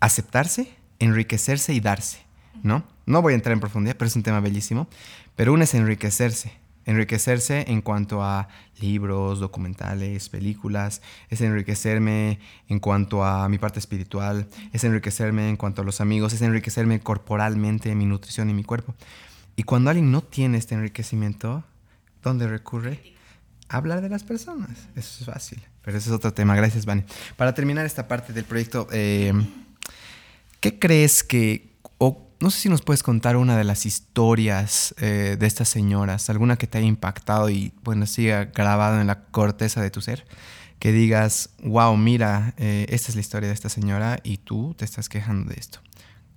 [0.00, 2.18] aceptarse, enriquecerse y darse,
[2.62, 2.84] ¿no?
[3.04, 4.88] No voy a entrar en profundidad, pero es un tema bellísimo.
[5.34, 6.52] Pero uno es enriquecerse,
[6.86, 8.48] enriquecerse en cuanto a
[8.80, 15.82] libros, documentales, películas, es enriquecerme en cuanto a mi parte espiritual, es enriquecerme en cuanto
[15.82, 18.94] a los amigos, es enriquecerme corporalmente, mi nutrición y mi cuerpo.
[19.56, 21.64] Y cuando alguien no tiene este enriquecimiento,
[22.22, 23.14] ¿dónde recurre?
[23.68, 24.70] Hablar de las personas.
[24.94, 25.60] Eso es fácil.
[25.82, 26.54] Pero ese es otro tema.
[26.54, 27.02] Gracias, Vani.
[27.36, 29.32] Para terminar esta parte del proyecto, eh,
[30.60, 31.72] ¿qué crees que,
[32.38, 36.56] no sé si nos puedes contar una de las historias eh, de estas señoras, alguna
[36.56, 40.24] que te haya impactado y bueno, siga grabado en la corteza de tu ser,
[40.78, 44.84] que digas, wow, mira, eh, esta es la historia de esta señora y tú te
[44.84, 45.80] estás quejando de esto.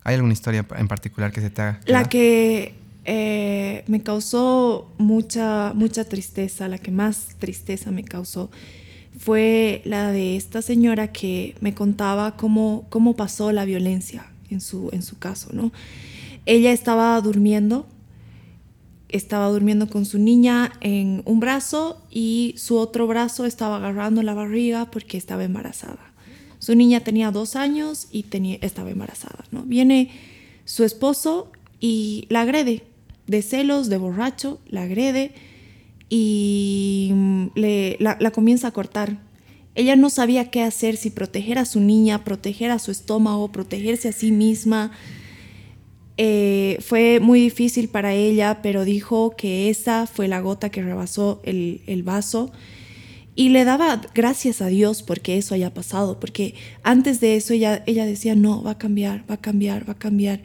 [0.04, 1.82] ¿Hay alguna historia en particular que se te haga?
[1.86, 2.74] La que
[3.04, 8.50] eh, me causó mucha, mucha tristeza, la que más tristeza me causó
[9.20, 14.90] fue la de esta señora que me contaba cómo, cómo pasó la violencia en su,
[14.92, 15.72] en su caso, ¿no?
[16.46, 17.86] Ella estaba durmiendo,
[19.10, 24.34] estaba durmiendo con su niña en un brazo y su otro brazo estaba agarrando la
[24.34, 26.14] barriga porque estaba embarazada.
[26.60, 29.64] Su niña tenía dos años y tenía, estaba embarazada, ¿no?
[29.64, 30.12] Viene
[30.66, 32.84] su esposo y la agrede,
[33.28, 35.34] de celos, de borracho, la agrede
[36.10, 39.29] y mm, le, la, la comienza a cortar
[39.80, 44.10] ella no sabía qué hacer, si proteger a su niña, proteger a su estómago, protegerse
[44.10, 44.92] a sí misma.
[46.18, 51.42] Eh, fue muy difícil para ella, pero dijo que esa fue la gota que rebasó
[51.46, 52.52] el, vaso.
[53.36, 57.82] Y le daba gracias a Dios porque eso haya pasado, porque antes de eso ella,
[57.88, 60.42] ella decía, no, va a cambiar, va a cambiar, va a cambiar.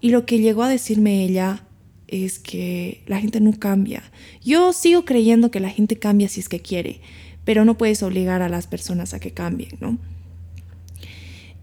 [0.00, 1.66] Y lo que llegó a decirme ella
[2.08, 4.02] es que la gente no cambia.
[4.42, 7.02] Yo sigo creyendo que la gente cambia si es que quiere,
[7.44, 9.98] pero no puedes obligar a las personas a que cambien, ¿no?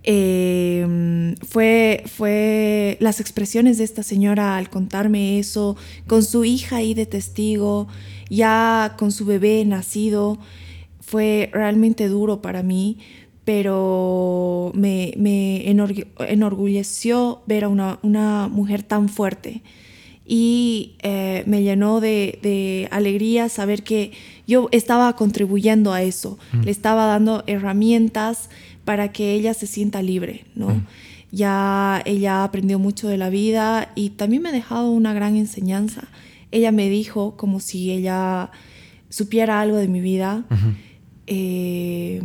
[0.04, 5.78] Em, fue, fue las expresiones de esta señora al contarme eso,
[6.08, 7.88] con su hija ahí de testigo,
[8.30, 10.40] ya con su bebé nacido,
[11.00, 12.98] fue realmente duro para mí,
[13.46, 15.14] pero me,
[16.18, 19.62] enorgulleció ver a una, una mujer tan fuerte
[20.34, 24.14] y eh, me llenó de, alegría saber que
[24.52, 26.62] yo estaba contribuyendo a eso, mm.
[26.62, 28.50] le estaba dando herramientas
[28.86, 30.70] para que ella se sienta libre, ¿no?
[30.70, 30.88] Mm.
[31.32, 36.10] Ya ella aprendió mucho de la vida y también me ha dejado una gran enseñanza.
[36.52, 38.52] Ella me dijo como si ella
[39.10, 40.44] supiera algo de mi vida,
[41.28, 42.22] eh,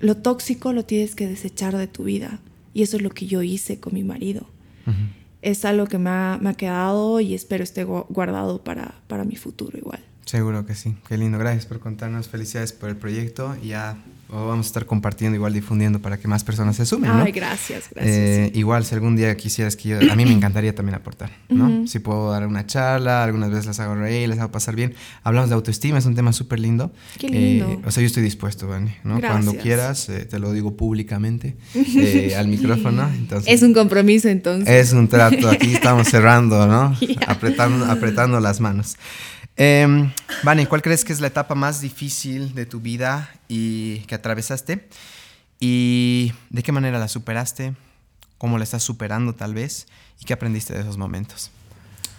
[0.00, 2.40] lo tóxico lo tienes que desechar de tu vida.
[2.72, 4.46] Y eso es lo que yo hice con mi marido
[5.46, 9.36] es algo que me ha, me ha quedado y espero esté guardado para, para mi
[9.36, 10.00] futuro igual.
[10.26, 10.96] Seguro que sí.
[11.08, 11.38] Qué lindo.
[11.38, 12.28] Gracias por contarnos.
[12.28, 13.56] Felicidades por el proyecto.
[13.62, 13.96] Ya
[14.28, 17.12] vamos a estar compartiendo, igual difundiendo para que más personas se sumen.
[17.12, 18.16] Ay, gracias, gracias.
[18.16, 21.86] Eh, igual, si algún día quisieras que yo, a mí me encantaría también aportar, ¿no?
[21.86, 24.94] Si puedo dar una charla, algunas veces las hago reír, les hago pasar bien.
[25.22, 26.92] Hablamos de autoestima, es un tema súper lindo.
[27.18, 27.70] Qué lindo.
[27.70, 29.20] Eh, o sea, yo estoy dispuesto, Vani, ¿no?
[29.20, 31.56] Cuando quieras, eh, te lo digo públicamente
[32.36, 33.08] al micrófono.
[33.16, 34.68] Entonces, es un compromiso entonces.
[34.68, 36.96] Es un trato, aquí estamos cerrando, ¿no?
[37.28, 38.96] Apretando, apretando las manos.
[39.56, 39.86] Eh,
[40.42, 44.86] Vane, ¿cuál crees que es la etapa más difícil de tu vida y que atravesaste?
[45.60, 47.74] ¿Y de qué manera la superaste?
[48.36, 49.86] ¿Cómo la estás superando tal vez?
[50.20, 51.50] ¿Y qué aprendiste de esos momentos?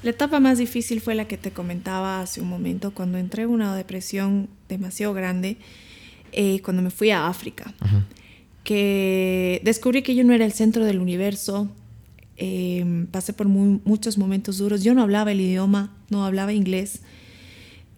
[0.02, 3.50] La etapa más difícil fue la que te comentaba hace un momento, cuando entré en
[3.50, 5.58] una depresión demasiado grande,
[6.32, 7.74] eh, cuando me fui a África,
[8.64, 11.70] que descubrí que yo no era el centro del universo,
[12.36, 17.02] eh, pasé por muchos momentos duros, yo no hablaba el idioma, no hablaba inglés,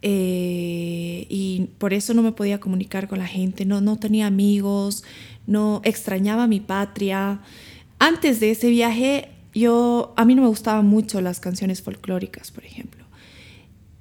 [0.01, 5.03] eh, y por eso no me podía comunicar con la gente, no, no tenía amigos,
[5.47, 7.41] no extrañaba mi patria.
[7.99, 12.65] Antes de ese viaje, yo, a mí no me gustaban mucho las canciones folclóricas, por
[12.65, 13.03] ejemplo.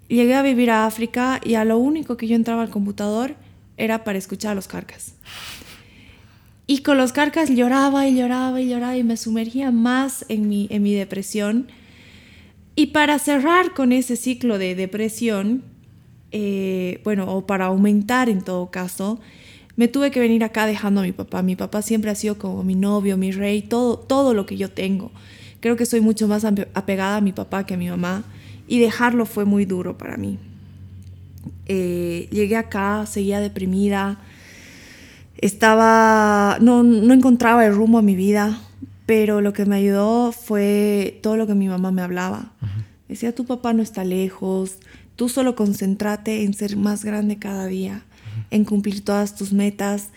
[0.08, 3.34] Llegué a vivir a África y a lo único que yo entraba al computador
[3.76, 5.14] era para escuchar a los carcas.
[6.66, 10.68] Y con los carcas lloraba y lloraba y lloraba y me sumergía más en mi,
[10.70, 11.68] en mi depresión.
[12.74, 15.64] Y para cerrar con ese ciclo de depresión,
[16.32, 19.18] eh, bueno, o para aumentar en todo caso,
[19.76, 21.42] me tuve que venir acá dejando a mi papá.
[21.42, 24.70] Mi papá siempre ha sido como mi novio, mi rey, todo, todo lo que yo
[24.70, 25.10] tengo.
[25.60, 28.24] Creo que soy mucho más apegada a mi papá que a mi mamá
[28.66, 30.38] y dejarlo fue muy duro para mí.
[31.66, 34.18] Eh, llegué acá, seguía deprimida,
[35.36, 38.60] estaba, no, no encontraba el rumbo a mi vida,
[39.06, 42.52] pero lo que me ayudó fue todo lo que mi mamá me hablaba.
[43.08, 44.78] Decía, tu papá no está lejos,
[45.18, 48.04] tú solo concéntrate en ser más grande cada día,
[48.52, 50.10] en cumplir todas tus metas.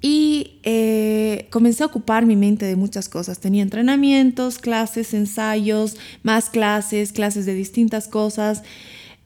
[0.00, 3.40] Y eh, comencé a ocupar mi mente de muchas cosas.
[3.40, 8.62] Tenía entrenamientos, clases, ensayos, más clases, clases de distintas cosas.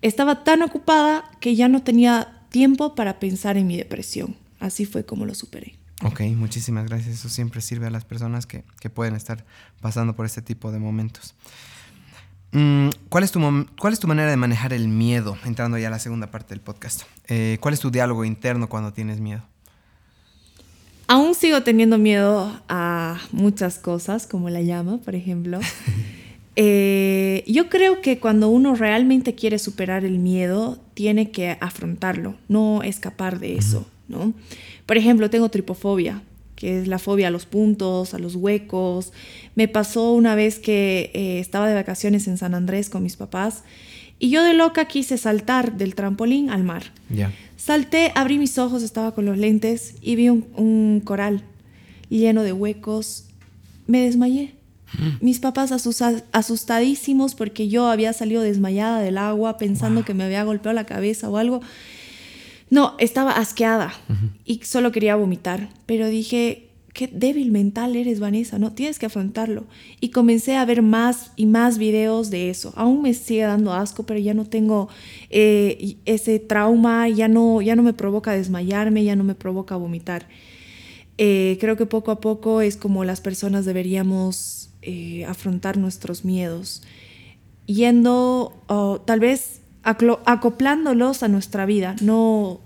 [0.01, 4.35] Estaba tan ocupada que ya no tenía tiempo para pensar en mi depresión.
[4.61, 5.75] Así fue como lo superé.
[6.05, 7.17] Ok, muchísimas gracias.
[7.17, 9.45] Eso siempre sirve a las personas que, que pueden estar
[9.83, 11.35] pasando por este tipo de momentos.
[12.53, 13.41] Mm, ¿Cuál es, tu
[13.79, 15.37] ¿Cuál es tu manera de manejar el miedo?
[15.45, 17.03] Entrando ya a la segunda parte del podcast.
[17.27, 19.43] Eh, ¿Cuál es tu diálogo interno cuando tienes miedo?
[21.07, 25.61] Aún sigo teniendo miedo a muchas cosas, como la llama, por ejemplo.
[26.61, 32.83] Eh, yo creo que cuando uno realmente quiere superar el miedo, tiene que afrontarlo, no
[32.83, 34.35] escapar de eso, ¿no?
[34.85, 36.21] Por ejemplo, tengo tripofobia,
[36.59, 39.13] que es la fobia a los puntos, a los huecos.
[39.55, 43.63] Me pasó una vez que eh, estaba de vacaciones en San Andrés con mis papás
[44.19, 46.83] y yo de loca quise saltar del trampolín al mar.
[47.57, 51.45] Salté, abrí mis ojos, estaba con los lentes y vi un, un coral
[52.09, 53.27] lleno de huecos.
[53.87, 54.55] Me desmayé.
[55.21, 55.71] Mis papás
[56.33, 61.31] asustadísimos porque yo había salido desmayada del agua pensando que me había golpeado la cabeza
[61.31, 61.61] o algo.
[62.71, 63.93] No, estaba asqueada
[64.45, 69.67] y solo quería vomitar, pero dije, qué débil mental eres, Vanessa, no tienes que afrontarlo.
[70.01, 72.73] Y comencé a ver más y más videos de eso.
[72.77, 74.89] Aún me sigue dando asco, pero ya no tengo
[75.31, 80.27] eh, ese trauma, ya no, ya no me provoca desmayarme, ya no me provoca vomitar.
[81.19, 86.83] Eh, creo que poco a poco es como las personas deberíamos eh, afrontar nuestros miedos,
[87.67, 88.65] yendo
[89.05, 89.58] tal vez
[89.89, 92.61] acoplándolos a nuestra vida, no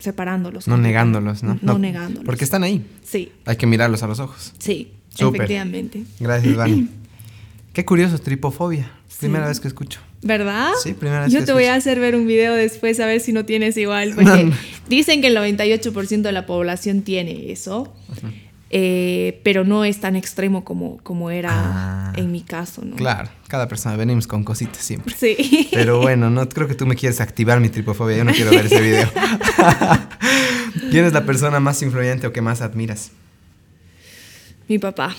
[0.00, 0.68] separándolos.
[0.68, 1.58] No negándolos, ¿no?
[1.62, 2.24] No, negándolos.
[2.24, 2.84] Porque están ahí.
[3.04, 3.32] Sí.
[3.44, 4.52] Hay que mirarlos a los ojos.
[4.58, 6.04] Sí, efectivamente.
[6.20, 6.88] Gracias, Dani.
[7.72, 8.90] Qué curioso, tripofobia.
[9.18, 10.00] Primera vez que escucho.
[10.22, 10.72] ¿Verdad?
[10.82, 13.32] Sí, primera vez Yo te voy a hacer ver un video después a ver si
[13.32, 14.14] no tienes igual.
[14.16, 14.50] Porque
[14.88, 17.92] dicen que el 98% de la población tiene eso.
[18.68, 22.12] Eh, pero no es tan extremo como, como era ah.
[22.16, 22.96] en mi caso, ¿no?
[22.96, 25.14] Claro, cada persona venimos con cositas siempre.
[25.16, 25.68] Sí.
[25.72, 28.66] Pero bueno, no creo que tú me quieres activar mi tripofobia, yo no quiero ver
[28.66, 29.08] ese video.
[30.90, 33.12] ¿Quién es la persona más influyente o que más admiras?
[34.68, 35.14] Mi papá.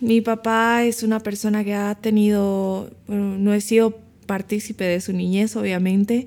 [0.00, 5.56] Mi papá es una persona que ha tenido, no he sido partícipe de su niñez,
[5.56, 6.26] obviamente,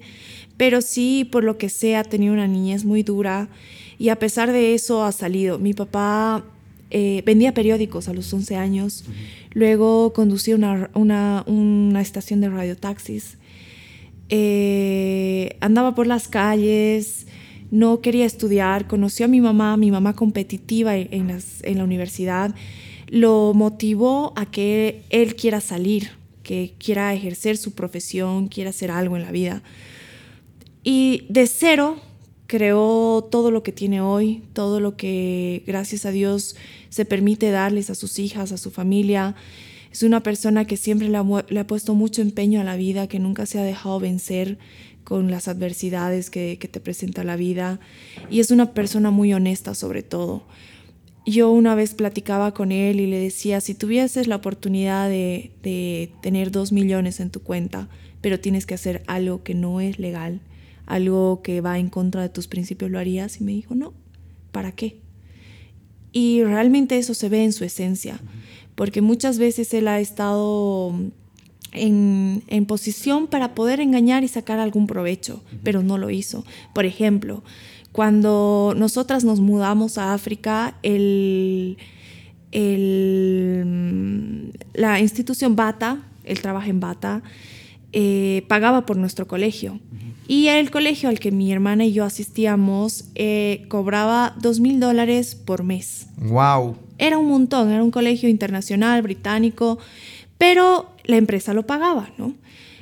[0.57, 3.49] pero sí, por lo que sea, ha tenido una niñez muy dura
[3.97, 5.59] y a pesar de eso ha salido.
[5.59, 6.43] Mi papá
[6.91, 9.05] eh, vendía periódicos a los 11 años,
[9.53, 13.37] luego conducía una, estación de radiotaxis,
[14.29, 17.27] eh, andaba por las calles,
[17.71, 22.53] no quería estudiar, conoció a mi mamá, mi mamá competitiva en, en la universidad,
[23.07, 26.11] lo motivó a que él quiera salir,
[26.43, 29.63] que quiera ejercer su profesión, quiera hacer algo en la vida.
[30.83, 32.01] Y de cero
[32.51, 36.57] creó todo lo que tiene hoy, todo lo que gracias a Dios
[36.89, 39.35] se permite darles a sus hijas, a su familia.
[39.89, 43.45] Es una persona que siempre le ha, puesto mucho empeño a la vida, que nunca
[43.45, 44.57] se ha dejado vencer
[45.05, 47.79] con las adversidades que, te presenta la vida.
[48.29, 50.43] Y es una persona muy honesta sobre todo.
[51.25, 56.11] Yo una vez platicaba con él y le decía, si tuvieses la oportunidad de, de
[56.21, 57.87] tener dos millones en tu cuenta,
[58.19, 60.41] pero tienes que hacer algo que no es legal,
[60.85, 63.39] algo que va en contra de tus principios, ¿lo harías?
[63.39, 63.93] Y me dijo, no,
[64.51, 64.99] ¿para qué?
[66.11, 68.19] Y realmente eso se ve en su esencia,
[68.75, 70.93] porque muchas veces él ha estado
[71.71, 76.43] en, en, posición para poder engañar y sacar algún provecho, pero no lo hizo.
[76.73, 77.43] Por ejemplo,
[77.91, 81.77] cuando nosotras nos mudamos a África, el,
[82.51, 83.63] el,
[84.73, 87.23] la institución Bata, él trabaja en Bata,
[87.93, 89.79] eh, pagaba por nuestro colegio.
[90.27, 95.35] Y el colegio al que mi hermana y yo asistíamos eh, cobraba dos mil dólares
[95.35, 96.07] por mes.
[96.17, 96.77] ¡Wow!
[96.97, 99.79] Era un montón, era un colegio internacional, británico,
[100.37, 102.33] pero la empresa lo pagaba, ¿no?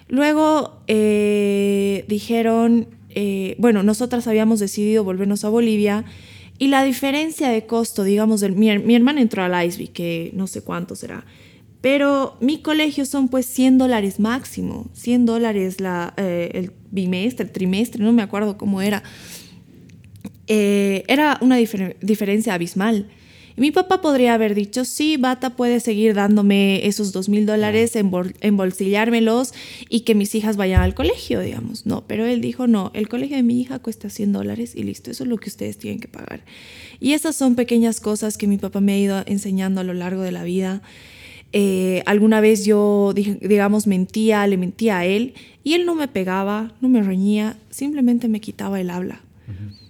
[0.08, 2.88] Luego eh, dijeron,
[3.58, 6.06] bueno, nosotras habíamos decidido volvernos a Bolivia
[6.60, 10.46] y la diferencia de costo, digamos, del, mi, mi hermana entró al ISB, que no
[10.46, 11.26] sé cuánto será,
[11.82, 17.52] pero mi colegio son pues 100 dólares máximo, 100 dólares la, eh, el bimestre, el
[17.52, 19.04] trimestre, no me acuerdo cómo era.
[20.48, 23.08] eh, era una diferencia abismal.
[23.56, 29.54] mi papá podría haber dicho, sí, Bata puede seguir dándome esos dos mil dólares, embolsillármelos
[29.90, 31.86] y que mis hijas vayan al colegio, digamos.
[31.86, 35.12] No, pero él dijo, no, el colegio de mi hija cuesta 100 dólares y listo,
[35.12, 36.46] eso es lo que ustedes tienen que pagar.
[37.00, 40.22] Y esas son pequeñas cosas que mi papá me ha ido enseñando a lo largo
[40.22, 40.82] de la vida.
[41.52, 45.34] Eh, alguna vez yo, digamos, mentía, le mentía a él
[45.64, 49.22] y él no me pegaba, no me reñía, simplemente me quitaba el habla.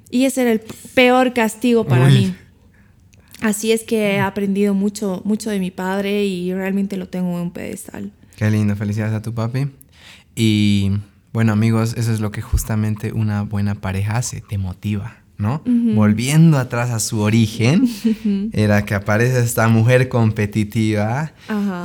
[0.10, 0.62] Y ese era el
[0.96, 2.34] peor castigo para mí.
[3.42, 7.44] Así es que he aprendido mucho, mucho de mi padre y realmente lo tengo en
[7.44, 8.12] un pedestal.
[8.36, 9.68] Qué lindo, felicidades a tu papi.
[10.36, 10.92] Y
[11.32, 15.18] bueno amigos, eso es lo que justamente una buena pareja hace, te motiva.
[15.40, 15.64] ¿No?
[15.96, 17.90] Volviendo atrás a su origen,
[18.54, 21.32] era que aparece esta mujer competitiva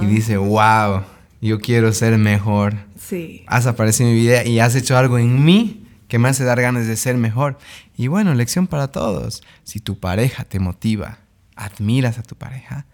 [0.03, 1.03] y dice, wow,
[1.41, 2.75] yo quiero ser mejor.
[2.99, 3.45] Sí.
[3.47, 6.61] Has aparecido en mi vida y has hecho algo en mí que me hace dar
[6.61, 7.57] ganas de ser mejor.
[7.97, 9.45] Y bueno, lección para todos.
[9.63, 11.19] Si tu pareja te motiva,
[11.55, 12.87] admiras a tu pareja,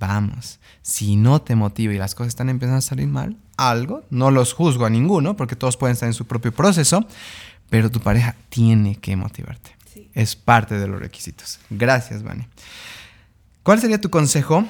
[0.00, 0.58] vamos.
[0.80, 4.54] Si no te motiva y las cosas están empezando a salir mal, algo, no los
[4.54, 7.06] juzgo a ninguno, porque todos pueden estar en su propio proceso,
[7.68, 9.77] pero tu pareja tiene que motivarte.
[10.14, 11.58] Es parte de los requisitos.
[11.70, 12.46] Gracias, Vani.
[13.62, 14.64] ¿Cuál sería tu consejo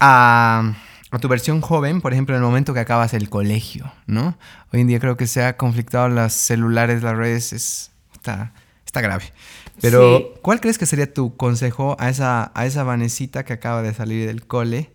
[0.00, 0.74] a,
[1.20, 4.36] tu versión joven, por ejemplo, en el momento que acabas el colegio, ¿no?
[4.72, 8.52] Hoy en día creo que se ha conflictado los celulares, las redes, es, está,
[8.84, 9.32] está grave.
[9.80, 13.94] Pero, ¿cuál crees que sería tu consejo a esa, a esa Vanesita que acaba de
[13.94, 14.90] salir del cole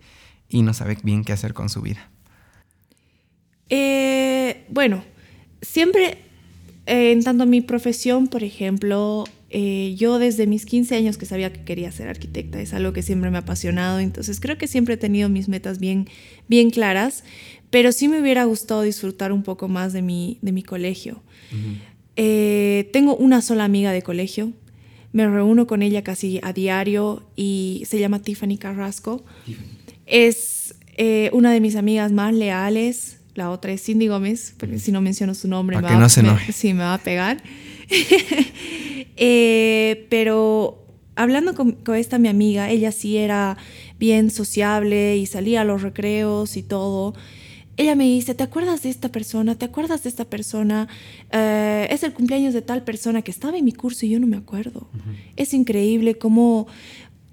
[0.47, 2.09] y no sabe bien qué hacer con su vida?
[3.69, 5.03] Eh, bueno,
[5.61, 6.19] siempre,
[6.85, 11.51] eh, en tanto mi profesión, por ejemplo, eh, yo desde mis 15 años que sabía
[11.51, 14.93] que quería ser arquitecta, es algo que siempre me ha apasionado, entonces creo que siempre
[14.93, 16.07] he tenido mis metas bien,
[16.47, 17.23] bien claras,
[17.69, 21.21] pero sí me hubiera gustado disfrutar un poco más de mi, de mi colegio.
[22.15, 24.53] Eh, tengo una sola amiga de colegio,
[25.13, 29.23] me reúno con ella casi a diario y se llama Tiffany Carrasco.
[30.05, 35.01] Es eh, una de mis amigas más leales, la otra es Cindy Gómez, si no
[35.01, 36.21] menciono su nombre, me, no se
[36.53, 37.41] sí, me va a pegar.
[39.21, 43.57] Eh, pero hablando con, esta mi amiga, ella sí era
[43.99, 47.13] bien sociable y salía a los recreos y todo.
[47.75, 49.55] Ella me dice, ¿te acuerdas de esta persona?
[49.55, 50.87] ¿Te acuerdas de esta persona?
[51.31, 54.27] Eh, es el cumpleaños de tal persona que estaba en mi curso y yo no
[54.27, 54.87] me acuerdo.
[55.35, 56.67] Es increíble cómo,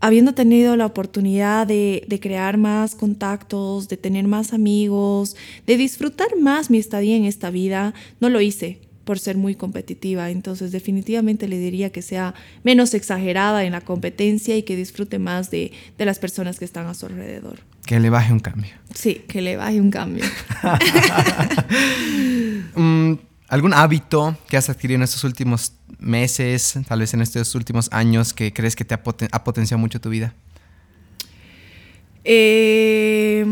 [0.00, 6.36] habiendo tenido la oportunidad de, de, crear más contactos, de tener más amigos, de disfrutar
[6.36, 10.30] más mi estadía en esta vida, no lo hice por ser muy competitiva.
[10.30, 12.34] Entonces definitivamente le diría que sea
[12.64, 16.94] menos exagerada en la competencia y que disfrute más de, las personas que están a
[16.94, 17.60] su alrededor.
[17.86, 18.72] Que le baje un cambio.
[18.92, 20.24] Sí, que le baje un cambio.
[22.78, 23.14] Mm,
[23.48, 28.34] ¿Algún hábito que has adquirido en estos últimos meses, tal vez en estos últimos años,
[28.34, 29.00] que crees que te ha,
[29.32, 30.34] ha potenciado mucho tu vida?
[32.22, 33.46] Eh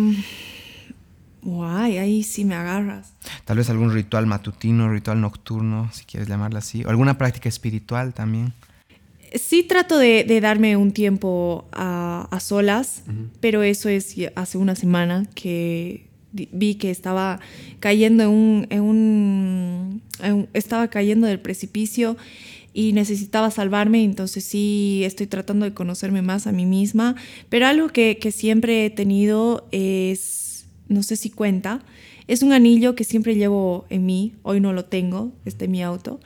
[1.45, 3.13] Guay, ahí sí me agarras.
[3.45, 8.15] Tal vez algún ritual matutino, ritual nocturno, si quieres llamarlo así, o alguna práctica espiritual
[8.15, 8.55] también.
[9.35, 13.03] Sí trato de, darme un tiempo a, solas,
[13.41, 17.41] pero eso es hace una semana que vi que estaba
[17.79, 20.03] cayendo en un, en un,
[20.53, 22.17] estaba cayendo del precipicio
[22.73, 27.15] y necesitaba salvarme, entonces sí estoy tratando de conocerme más a mí misma,
[27.49, 30.44] pero algo que, que siempre he tenido es
[30.89, 31.83] no sé si cuenta.
[32.27, 36.21] Es un anillo que siempre llevo en mí, hoy no lo tengo, este mi auto,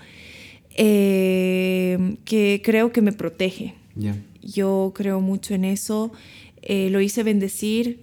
[0.76, 3.74] eh, que creo que me protege.
[4.42, 6.12] Yo creo mucho en eso,
[6.62, 8.00] eh, lo hice bendecir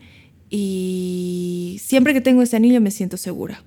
[0.50, 3.64] y siempre que tengo ese anillo me siento segura.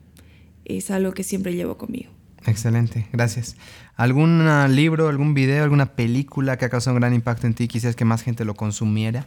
[0.67, 2.11] Es algo que siempre llevo conmigo.
[2.47, 3.57] Excelente, gracias.
[3.97, 7.67] ¿Algún libro, algún video, alguna película que ha causado un gran impacto en ti?
[7.67, 9.27] Quizás que más gente lo consumiera.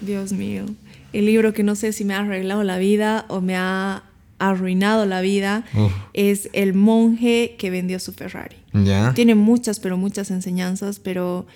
[0.00, 0.64] Dios mío
[1.12, 4.04] el libro que no sé si me ha arreglado la vida o me ha
[4.38, 5.64] arruinado la vida
[6.14, 8.56] es El monje que vendió su Ferrari.
[9.14, 11.46] Tiene muchas, pero muchas enseñanzas, pero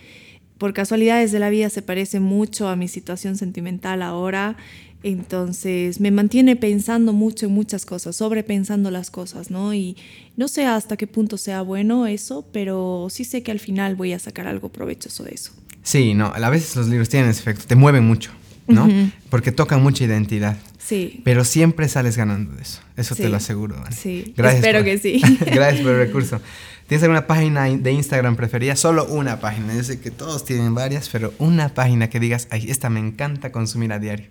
[0.59, 4.57] por casualidades de la vida se parece mucho a mi situación sentimental ahora.
[5.03, 9.75] Entonces me mantiene pensando mucho en muchas cosas, sobrepensando las cosas, ¿no?
[9.75, 9.97] Y
[10.37, 14.13] no sé hasta qué punto sea bueno eso, pero sí sé que al final voy
[14.13, 15.53] a sacar algo provechoso de eso.
[15.83, 18.33] Sí, no, a veces los libros tienen ese efecto, te mueven mucho.
[18.67, 18.89] ¿No?
[19.31, 20.57] Porque tocan mucha identidad.
[20.79, 21.21] Sí.
[21.25, 22.81] Pero siempre sales ganando de eso.
[22.97, 23.77] Eso te lo aseguro.
[23.91, 24.35] Sí.
[24.37, 25.21] Gracias Espero que sí.
[25.47, 26.41] gracias por el recurso.
[26.87, 28.77] ¿Tienes alguna página de Instagram preferida?
[28.77, 29.75] Solo una página.
[29.75, 33.51] Yo sé que todos tienen varias, pero una página que digas, ay, esta me encanta
[33.51, 34.27] consumir a diario.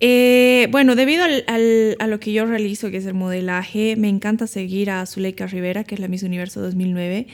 [0.00, 4.90] Eh, bueno, debido a lo que yo realizo, que es el modelaje, me encanta seguir
[4.90, 7.26] a Zuleika Rivera, que es la Miss Universo 2009,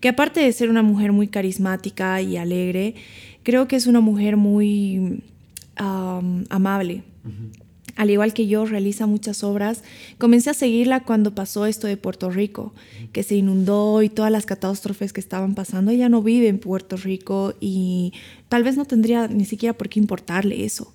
[0.00, 2.94] que aparte de ser una mujer muy carismática y alegre,
[3.46, 5.22] creo que es una mujer muy
[5.76, 7.04] amable.
[7.94, 9.84] Al igual que yo, realiza muchas obras.
[10.18, 12.74] Comencé a seguirla cuando pasó esto de Puerto Rico,
[13.12, 15.92] que se inundó y todas las catástrofes que estaban pasando.
[15.92, 18.12] Ella no vive en Puerto Rico y
[18.48, 20.92] tal vez no tendría ni siquiera por qué importarle eso.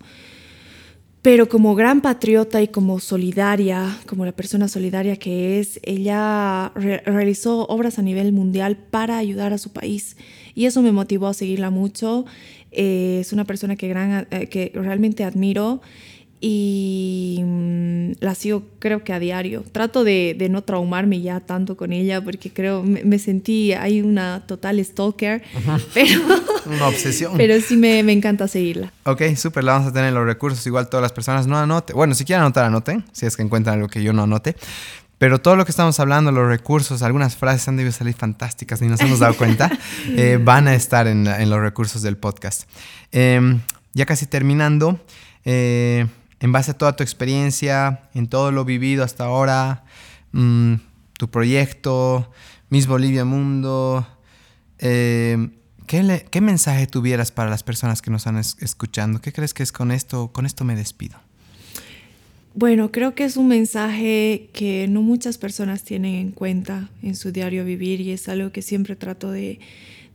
[1.22, 7.66] Pero como gran patriota y como solidaria, como la persona solidaria que es, ella realizó
[7.68, 10.18] obras a nivel mundial para ayudar a su país.
[10.56, 12.26] Y eso me motivó a seguirla mucho.
[12.72, 15.82] Eh, es una persona que, gran, eh, que realmente admiro
[16.44, 19.64] y mm, la sigo creo que a diario.
[19.72, 24.44] Trato de, de, no traumarme ya tanto con ella porque creo, me, sentí, hay una
[24.48, 25.44] total stalker,
[25.94, 26.20] pero...
[26.66, 27.34] una obsesión.
[27.38, 28.92] Pero sí me, me encanta seguirla.
[29.06, 30.66] Ok, súper, la vamos a tener en los recursos.
[30.66, 31.96] Igual todas las personas no anoten.
[31.96, 34.56] Bueno, si quieren anotar, anoten, si es que encuentran algo que yo no anote.
[35.22, 38.88] Pero todo lo que estamos hablando, los recursos, algunas frases han debido salir fantásticas y
[38.88, 39.70] nos hemos dado cuenta,
[40.08, 42.68] eh, van a estar en, en, los recursos del podcast.
[43.12, 43.62] Em,
[43.94, 45.00] ya casi terminando,
[45.46, 46.08] eh,
[46.40, 49.84] en base a toda tu experiencia, en todo lo vivido hasta ahora,
[50.32, 50.74] mm,
[51.20, 52.32] tu proyecto,
[52.72, 54.08] Miss Bolivia Mundo,
[54.80, 55.52] eh,
[55.86, 59.22] ¿qué, mensaje tuvieras para las personas que nos están escuchando?
[59.22, 60.32] ¿Qué crees que es con esto?
[60.34, 61.20] Con esto me despido.
[62.54, 67.32] Bueno, creo que es un mensaje que no muchas personas tienen en cuenta en su
[67.32, 69.60] diario vivir y es algo que siempre trato de,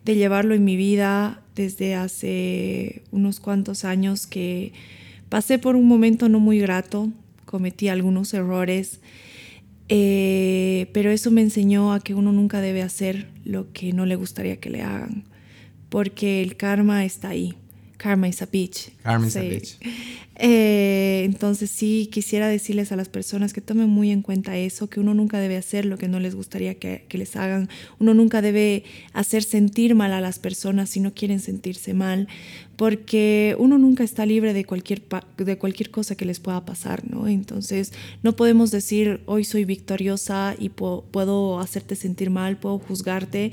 [0.04, 4.72] llevarlo en mi vida desde hace unos cuantos años que
[5.28, 7.10] Pasé por un momento no muy grato,
[7.46, 9.00] cometí algunos errores,
[9.88, 14.14] eh, pero eso me enseñó a que uno nunca debe hacer lo que no le
[14.14, 15.24] gustaría que le hagan,
[15.88, 17.56] porque el karma está ahí.
[18.06, 18.92] Karma is a bitch.
[19.02, 19.78] Karma is a bitch.
[20.38, 25.00] Eh, entonces sí quisiera decirles a las personas que tomen muy en cuenta eso, que
[25.00, 28.42] uno nunca debe hacer lo que no les gustaría que, que, les hagan, uno nunca
[28.42, 28.84] debe
[29.14, 32.28] hacer sentir mal a las personas si no quieren sentirse mal,
[32.76, 35.00] porque uno nunca está libre de cualquier,
[35.38, 37.28] de cualquier cosa que les pueda pasar, ¿no?
[37.28, 43.52] Entonces no podemos decir hoy soy victoriosa y puedo hacerte sentir mal, puedo juzgarte,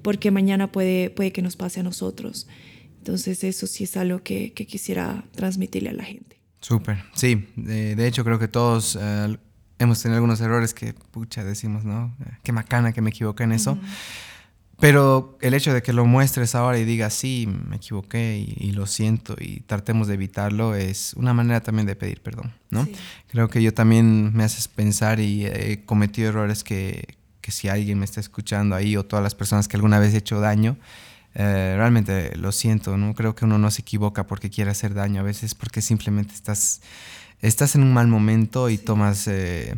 [0.00, 2.46] porque mañana puede, puede que nos pase a nosotros.
[3.02, 6.40] Entonces eso sí es algo que, quisiera transmitirle a la gente.
[6.60, 7.48] Súper, sí.
[7.56, 9.36] De, hecho creo que todos eh,
[9.80, 12.16] hemos tenido algunos errores que, pucha, decimos, ¿no?
[12.44, 13.76] Qué macana que me equivoqué en eso.
[14.78, 18.86] Pero el hecho de que lo muestres ahora y digas, sí, me equivoqué y, lo
[18.86, 22.86] siento y tratemos de evitarlo es una manera también de pedir perdón, ¿no?
[23.32, 27.98] Creo que yo también me haces pensar y he cometido errores que, que si alguien
[27.98, 30.76] me está escuchando ahí o todas las personas que alguna vez he hecho daño,
[31.34, 35.20] eh, realmente lo siento, no creo que uno no se equivoca porque quiere hacer daño,
[35.20, 36.82] a veces porque simplemente estás,
[37.40, 39.74] estás en un mal momento y tomas, eh,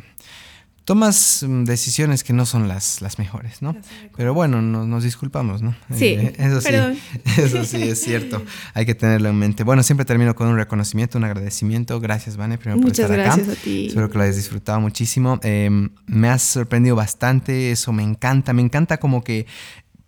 [0.85, 3.77] tomas mm, decisiones que no son las, las mejores, ¿no?
[4.17, 5.77] Pero bueno, nos disculpamos, ¿no?
[5.97, 6.75] Sí, eh, eso sí,
[7.41, 8.43] eso sí es cierto,
[8.75, 9.63] hay que tenerlo en mente.
[9.63, 12.01] Bueno, siempre termino con un reconocimiento, un agradecimiento.
[12.01, 13.61] Gracias, Vane, primero por estar gracias acá.
[13.61, 13.87] a ti.
[13.87, 15.39] Espero que lo hayas disfrutado muchísimo.
[15.45, 19.47] Em, me has sorprendido bastante, eso me encanta, me encanta como que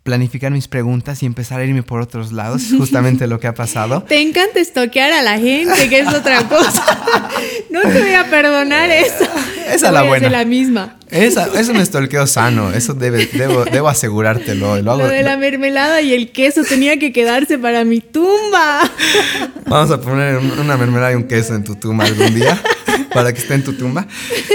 [0.07, 4.03] planificar mis preguntas y empezar a irme por otros lados, justamente lo que ha pasado.
[4.03, 6.81] Te encanta estoquear a la gente, que es otra cosa.
[7.69, 9.25] no te voy a perdonar eso.
[9.69, 10.29] Esa es la buena.
[10.29, 10.95] la misma.
[11.09, 14.81] Esa, es un estolqueo sano, eso debe, debo, debo asegurártelo.
[14.81, 18.89] Lo, lo de la mermelada y el queso tenía que quedarse para mi tumba.
[19.65, 22.57] Vamos a poner una mermelada y un queso en tu tumba algún día,
[23.13, 24.07] para que esté en tu tumba.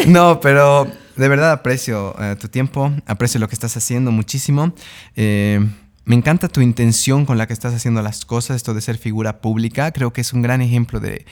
[0.07, 4.73] No, pero de verdad aprecio eh, tu tiempo, aprecio lo que estás haciendo muchísimo.
[5.17, 5.61] Eh,
[6.05, 9.41] me encanta tu intención con la que estás haciendo las cosas, esto de ser figura
[9.41, 9.93] pública.
[9.93, 11.27] Creo que es un gran ejemplo de,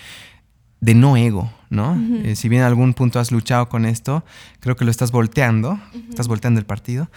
[0.81, 2.01] de no ego, ¿no?
[2.25, 4.25] Eh, si bien en algún punto has luchado con esto,
[4.61, 7.11] creo que lo estás volteando, estás volteando el partido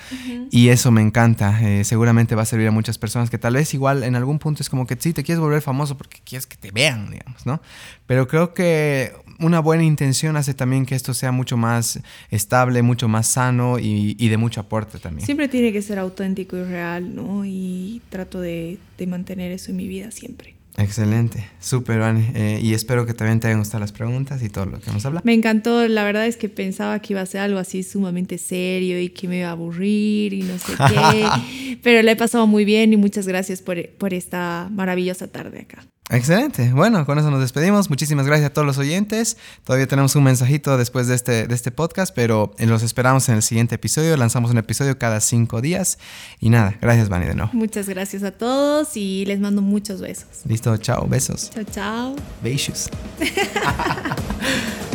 [0.49, 1.59] y eso me encanta.
[1.83, 4.69] seguramente va a servir a muchas personas que tal vez igual en algún punto es
[4.69, 7.61] como que sí, te quieres volver famoso porque quieres que te vean, digamos, ¿no?
[8.07, 9.13] Pero creo que
[9.43, 11.99] una buena intención hace también que esto sea mucho más
[12.31, 15.25] estable, mucho más sano y, de mucho aporte también.
[15.25, 17.45] Siempre tiene que ser auténtico y real, ¿no?
[17.45, 20.55] Y trato de, mantener eso en mi vida siempre.
[20.77, 22.31] Excelente, súper, Vane.
[22.33, 25.05] Eh, y espero que también te hayan gustado las preguntas y todo lo que hemos
[25.05, 25.23] hablado.
[25.25, 28.99] Me encantó, la verdad es que pensaba que iba a ser algo así sumamente serio
[28.99, 32.63] y que me iba a aburrir y no sé qué, pero le he pasado muy
[32.63, 35.85] bien y muchas gracias por, por esta maravillosa tarde acá.
[36.09, 36.71] Excelente.
[36.73, 37.89] Bueno, con eso nos despedimos.
[37.89, 39.37] Muchísimas gracias a todos los oyentes.
[39.63, 43.41] Todavía tenemos un mensajito después de este, de este podcast, pero los esperamos en el
[43.41, 44.15] siguiente episodio.
[44.17, 45.97] Lanzamos un episodio cada cinco días.
[46.39, 47.51] Y nada, gracias, Vani, de nuevo.
[47.53, 50.27] Muchas gracias a todos y les mando muchos besos.
[50.45, 51.51] Listo, chao, besos.
[51.51, 52.15] Chao, chao.
[52.41, 52.89] Besos.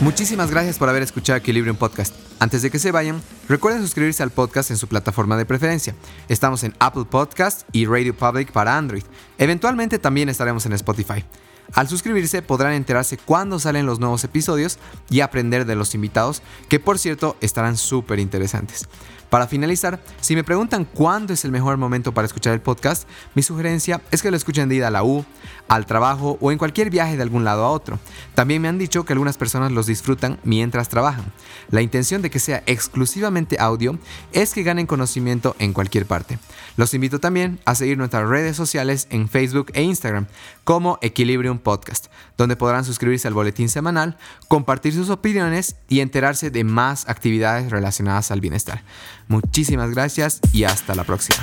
[0.00, 2.14] Muchísimas gracias por haber escuchado Equilibrium Podcast.
[2.40, 5.94] Antes de que se vayan, recuerden suscribirse al podcast en su plataforma de preferencia.
[6.28, 9.04] Estamos en Apple Podcast y Radio Public para Android.
[9.38, 11.24] Eventualmente también estaremos en Spotify.
[11.72, 16.80] Al suscribirse podrán enterarse cuándo salen los nuevos episodios y aprender de los invitados, que
[16.80, 18.86] por cierto estarán súper interesantes.
[19.30, 23.42] Para finalizar, si me preguntan cuándo es el mejor momento para escuchar el podcast, mi
[23.42, 25.24] sugerencia es que lo escuchen de ida a la U,
[25.68, 27.98] al trabajo o en cualquier viaje de algún lado a otro.
[28.34, 31.24] También me han dicho que algunas personas los disfrutan mientras trabajan.
[31.70, 33.98] La intención de que sea exclusivamente audio
[34.32, 36.38] es que ganen conocimiento en cualquier parte.
[36.76, 40.26] Los invito también a seguir nuestras redes sociales en Facebook e Instagram
[40.64, 44.16] como Equilibrium Podcast, donde podrán suscribirse al boletín semanal,
[44.48, 48.82] compartir sus opiniones y enterarse de más actividades relacionadas al bienestar.
[49.28, 51.42] Muchísimas gracias y hasta la próxima.